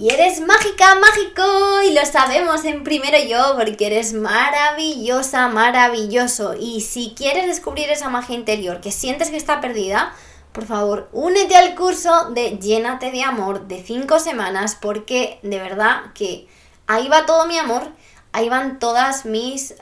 Y 0.00 0.10
eres 0.10 0.40
mágica, 0.40 0.94
mágico, 0.94 1.82
y 1.82 1.92
lo 1.92 2.06
sabemos 2.06 2.64
en 2.64 2.84
primero 2.84 3.18
yo, 3.18 3.56
porque 3.56 3.86
eres 3.86 4.12
maravillosa, 4.12 5.48
maravilloso. 5.48 6.54
Y 6.54 6.82
si 6.82 7.14
quieres 7.16 7.48
descubrir 7.48 7.90
esa 7.90 8.08
magia 8.08 8.36
interior 8.36 8.80
que 8.80 8.92
sientes 8.92 9.30
que 9.30 9.36
está 9.36 9.60
perdida, 9.60 10.14
por 10.52 10.66
favor, 10.66 11.08
únete 11.12 11.56
al 11.56 11.74
curso 11.74 12.30
de 12.30 12.58
Llénate 12.58 13.10
de 13.10 13.24
Amor 13.24 13.66
de 13.66 13.82
5 13.82 14.20
semanas, 14.20 14.78
porque 14.80 15.40
de 15.42 15.58
verdad 15.58 16.12
que 16.14 16.46
ahí 16.86 17.08
va 17.08 17.26
todo 17.26 17.46
mi 17.46 17.58
amor, 17.58 17.82
ahí 18.30 18.48
van 18.48 18.78
todas 18.78 19.24
mis 19.24 19.74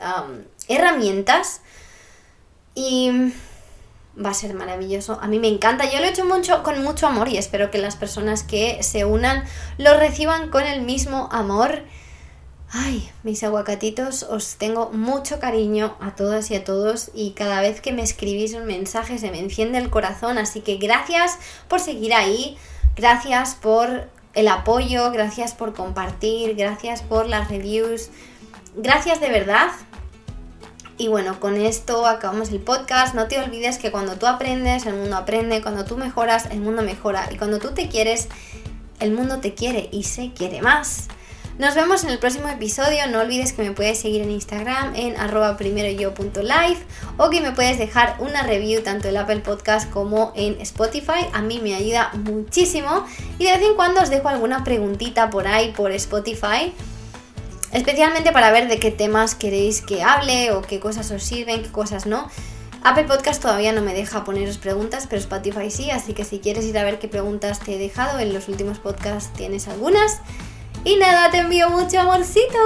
herramientas. 0.67 1.61
Y 2.73 3.11
va 4.23 4.31
a 4.31 4.33
ser 4.33 4.53
maravilloso. 4.53 5.19
A 5.21 5.27
mí 5.27 5.39
me 5.39 5.47
encanta, 5.47 5.89
yo 5.91 5.99
lo 5.99 6.05
he 6.05 6.09
hecho 6.09 6.25
mucho, 6.25 6.63
con 6.63 6.83
mucho 6.83 7.07
amor 7.07 7.29
y 7.29 7.37
espero 7.37 7.71
que 7.71 7.77
las 7.77 7.95
personas 7.95 8.43
que 8.43 8.81
se 8.83 9.05
unan 9.05 9.43
lo 9.77 9.97
reciban 9.97 10.49
con 10.49 10.63
el 10.63 10.81
mismo 10.81 11.29
amor. 11.31 11.83
Ay, 12.69 13.09
mis 13.23 13.43
aguacatitos, 13.43 14.23
os 14.23 14.57
tengo 14.57 14.89
mucho 14.91 15.39
cariño 15.39 15.95
a 16.01 16.15
todas 16.15 16.51
y 16.51 16.55
a 16.55 16.65
todos 16.65 17.11
y 17.13 17.31
cada 17.31 17.61
vez 17.61 17.79
que 17.79 17.93
me 17.93 18.03
escribís 18.03 18.55
un 18.55 18.65
mensaje 18.65 19.17
se 19.19 19.31
me 19.31 19.39
enciende 19.39 19.77
el 19.77 19.89
corazón, 19.89 20.37
así 20.37 20.59
que 20.59 20.75
gracias 20.75 21.39
por 21.69 21.79
seguir 21.79 22.13
ahí, 22.13 22.57
gracias 22.97 23.55
por 23.55 24.09
el 24.33 24.49
apoyo, 24.49 25.11
gracias 25.11 25.53
por 25.53 25.73
compartir, 25.73 26.55
gracias 26.55 27.01
por 27.03 27.29
las 27.29 27.47
reviews, 27.47 28.09
gracias 28.75 29.21
de 29.21 29.29
verdad 29.29 29.69
y 30.97 31.07
bueno, 31.09 31.39
con 31.39 31.57
esto 31.57 32.07
acabamos 32.07 32.49
el 32.49 32.59
podcast. 32.59 33.13
No 33.13 33.27
te 33.27 33.39
olvides 33.39 33.77
que 33.77 33.91
cuando 33.91 34.15
tú 34.15 34.25
aprendes, 34.25 34.85
el 34.85 34.95
mundo 34.95 35.15
aprende. 35.15 35.61
Cuando 35.61 35.85
tú 35.85 35.97
mejoras, 35.97 36.47
el 36.47 36.59
mundo 36.59 36.81
mejora. 36.81 37.29
Y 37.31 37.37
cuando 37.37 37.59
tú 37.59 37.71
te 37.73 37.87
quieres, 37.87 38.27
el 38.99 39.11
mundo 39.11 39.39
te 39.39 39.53
quiere 39.53 39.89
y 39.91 40.03
se 40.03 40.33
quiere 40.33 40.61
más. 40.61 41.07
Nos 41.59 41.73
vemos 41.73 42.03
en 42.03 42.11
el 42.11 42.19
próximo 42.19 42.49
episodio. 42.49 43.07
No 43.09 43.19
olvides 43.19 43.53
que 43.53 43.63
me 43.63 43.71
puedes 43.71 43.99
seguir 43.99 44.21
en 44.21 44.29
Instagram 44.29 44.93
en 44.95 45.15
primeroyo.life 45.57 46.85
o 47.17 47.29
que 47.29 47.41
me 47.41 47.51
puedes 47.51 47.79
dejar 47.79 48.15
una 48.19 48.43
review 48.43 48.83
tanto 48.83 49.07
en 49.07 49.17
Apple 49.17 49.39
Podcast 49.39 49.89
como 49.91 50.33
en 50.35 50.61
Spotify. 50.61 51.27
A 51.33 51.41
mí 51.41 51.59
me 51.61 51.73
ayuda 51.73 52.11
muchísimo. 52.13 53.05
Y 53.39 53.45
de 53.45 53.51
vez 53.53 53.61
en 53.61 53.75
cuando 53.75 54.01
os 54.01 54.09
dejo 54.09 54.29
alguna 54.29 54.63
preguntita 54.63 55.31
por 55.31 55.47
ahí 55.47 55.73
por 55.73 55.91
Spotify 55.91 56.73
especialmente 57.71 58.31
para 58.31 58.51
ver 58.51 58.67
de 58.67 58.79
qué 58.79 58.91
temas 58.91 59.35
queréis 59.35 59.81
que 59.81 60.03
hable 60.03 60.51
o 60.51 60.61
qué 60.61 60.79
cosas 60.79 61.11
os 61.11 61.23
sirven, 61.23 61.63
qué 61.63 61.71
cosas 61.71 62.05
no. 62.05 62.29
Apple 62.83 63.05
Podcast 63.05 63.41
todavía 63.41 63.73
no 63.73 63.81
me 63.81 63.93
deja 63.93 64.23
poneros 64.23 64.57
preguntas, 64.57 65.07
pero 65.09 65.19
Spotify 65.19 65.69
sí, 65.71 65.91
así 65.91 66.13
que 66.13 66.23
si 66.23 66.39
quieres 66.39 66.65
ir 66.65 66.77
a 66.77 66.83
ver 66.83 66.99
qué 66.99 67.07
preguntas 67.07 67.59
te 67.59 67.75
he 67.75 67.77
dejado 67.77 68.19
en 68.19 68.33
los 68.33 68.47
últimos 68.47 68.79
podcasts 68.79 69.33
tienes 69.33 69.67
algunas. 69.67 70.21
Y 70.85 70.95
nada, 70.95 71.29
te 71.31 71.39
envío 71.39 71.69
mucho 71.69 71.99
amorcito. 71.99 72.57